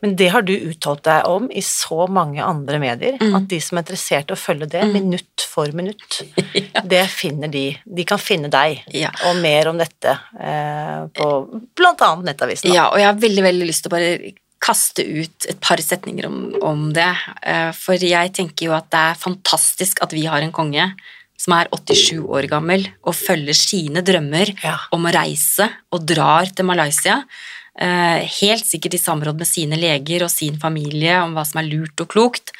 [0.00, 3.34] Men det har du uttalt deg om i så mange andre medier, Mm.
[3.36, 4.92] at de som er interessert i å følge det Mm.
[4.92, 6.22] minutt for minutt,
[6.88, 7.76] det finner de.
[7.84, 9.10] De kan finne deg, Ja.
[9.26, 11.48] og mer om dette eh, på
[11.82, 12.72] annet Nettavisen.
[12.72, 14.32] Ja, og jeg har veldig, veldig lyst til å bare
[14.62, 17.08] kaste ut et par setninger om, om det.
[17.42, 20.86] Eh, For jeg tenker jo at det er fantastisk at vi har en konge
[21.42, 24.76] som er 87 år gammel og følger sine drømmer Ja.
[24.94, 27.24] om å reise og drar til Malaysia.
[27.74, 31.70] eh, Helt sikkert i samråd med sine leger og sin familie om hva som er
[31.72, 32.52] lurt og klokt,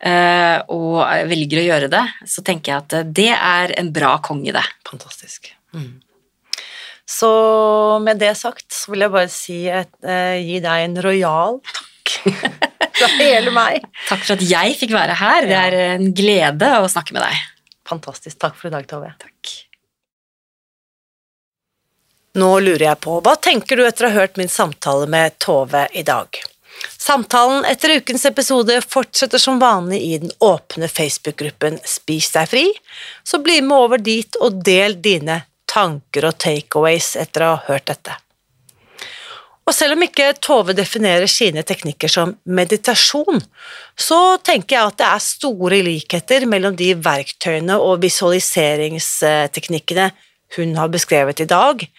[0.00, 4.50] eh, og velger å gjøre det, så tenker jeg at det er en bra konge,
[4.56, 4.64] det.
[4.88, 5.52] Fantastisk.
[5.74, 6.00] Mm.
[7.10, 7.30] Så
[8.00, 12.14] med det sagt så vil jeg bare si et, eh, gi deg en rojal takk
[12.98, 13.84] fra hele meg.
[14.08, 15.48] Takk for at jeg fikk være her.
[15.48, 17.44] Det er en glede å snakke med deg.
[17.88, 18.38] Fantastisk.
[18.40, 19.12] Takk for i dag, Tove.
[19.20, 19.52] Takk.
[22.40, 25.84] Nå lurer jeg på, hva tenker du etter å ha hørt min samtale med Tove
[25.94, 26.40] i dag?
[26.98, 32.64] Samtalen etter ukens episode fortsetter som vanlig i den åpne Facebook-gruppen Spis deg fri,
[33.22, 35.44] så bli med over dit og del dine
[35.74, 38.12] tanker og takeaways etter å ha hørt dette.
[39.64, 43.40] Og selv om ikke Tove definerer sine teknikker som meditasjon,
[43.96, 50.10] så tenker jeg at det er store likheter mellom de verktøyene og visualiseringsteknikkene
[50.58, 51.90] hun har beskrevet i dag,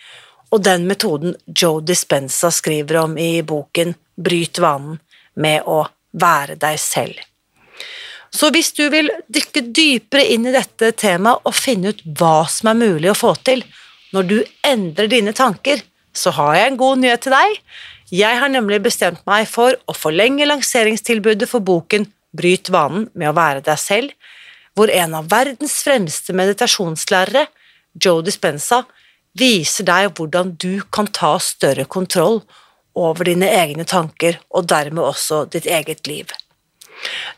[0.53, 4.99] og den metoden Joe Dispenza skriver om i boken Bryt vanen
[5.35, 7.19] med å være deg selv.
[8.35, 12.71] Så hvis du vil dykke dypere inn i dette temaet og finne ut hva som
[12.71, 13.63] er mulig å få til
[14.15, 15.79] når du endrer dine tanker,
[16.15, 17.55] så har jeg en god nyhet til deg.
[18.15, 23.35] Jeg har nemlig bestemt meg for å forlenge lanseringstilbudet for boken Bryt vanen med å
[23.37, 24.11] være deg selv,
[24.75, 27.45] hvor en av verdens fremste meditasjonslærere,
[27.95, 28.81] Joe Dispenza,
[29.39, 32.41] viser deg hvordan du kan ta større kontroll
[32.95, 36.27] over dine egne tanker og dermed også ditt eget liv.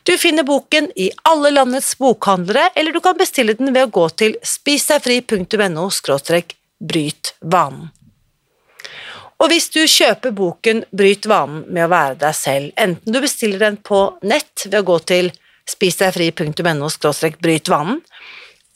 [0.02, 4.08] Du finner boken i alle landets bokhandlere, eller du kan bestille den ved å gå
[4.08, 5.90] til spisdegfri.no–
[6.78, 7.88] bryt vanen.
[9.38, 13.58] Og hvis du kjøper boken Bryt vanen med å være deg selv, enten du bestiller
[13.62, 15.30] den på nett ved å gå til
[15.68, 16.88] spisdegfri.no–
[17.44, 18.00] bryt vanen,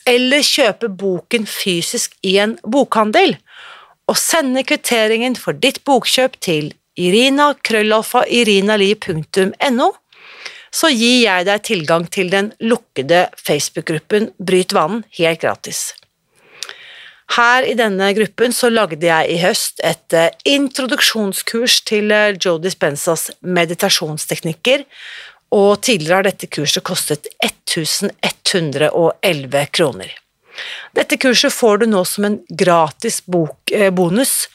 [0.06, 3.36] eller kjøper boken fysisk i en bokhandel,
[4.10, 9.92] og sender kvitteringen for ditt bokkjøp til irina.krøllalfa.irinali.no,
[10.72, 15.92] så gir jeg deg tilgang til den lukkede Facebook-gruppen Bryt vanen helt gratis.
[17.32, 22.60] Her i denne gruppen så lagde jeg i høst et eh, introduksjonskurs til eh, Joe
[22.60, 24.84] Dispensas meditasjonsteknikker,
[25.52, 30.10] og tidligere har dette kurset kostet 1111 kroner.
[30.96, 34.48] Dette kurset får du nå som en gratis bok, eh, bonus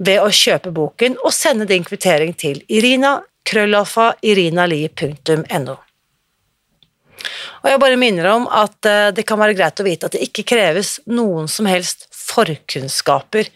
[0.00, 3.20] ved å kjøpe boken og sende din kvittering til Irina
[3.50, 5.76] krøllalfa irinali.no.
[7.60, 10.24] Og jeg bare minner om at eh, det kan være greit å vite at det
[10.24, 13.50] ikke kreves noen som helst forkunnskaper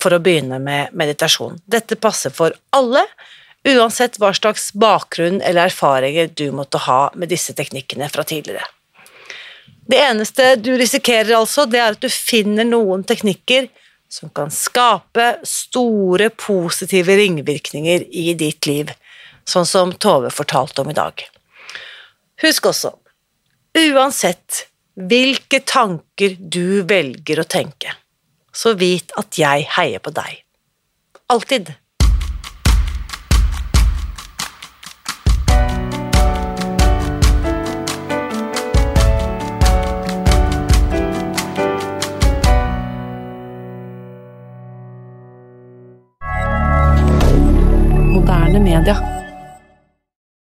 [0.00, 1.60] for å begynne med meditasjon.
[1.64, 3.04] Dette passer for alle,
[3.68, 8.64] uansett hva slags bakgrunn eller erfaringer du måtte ha med disse teknikkene fra tidligere.
[9.90, 13.68] Det eneste du risikerer altså, det er at du finner noen teknikker
[14.10, 18.90] som kan skape store positive ringvirkninger i ditt liv,
[19.50, 21.24] sånn som Tove fortalte om i dag.
[22.40, 22.94] Husk også,
[23.76, 24.64] uansett
[25.10, 27.94] hvilke tanker du velger å tenke,
[28.52, 30.42] så vit at jeg heier på deg.
[31.30, 31.74] Alltid.
[48.20, 49.19] moderne media.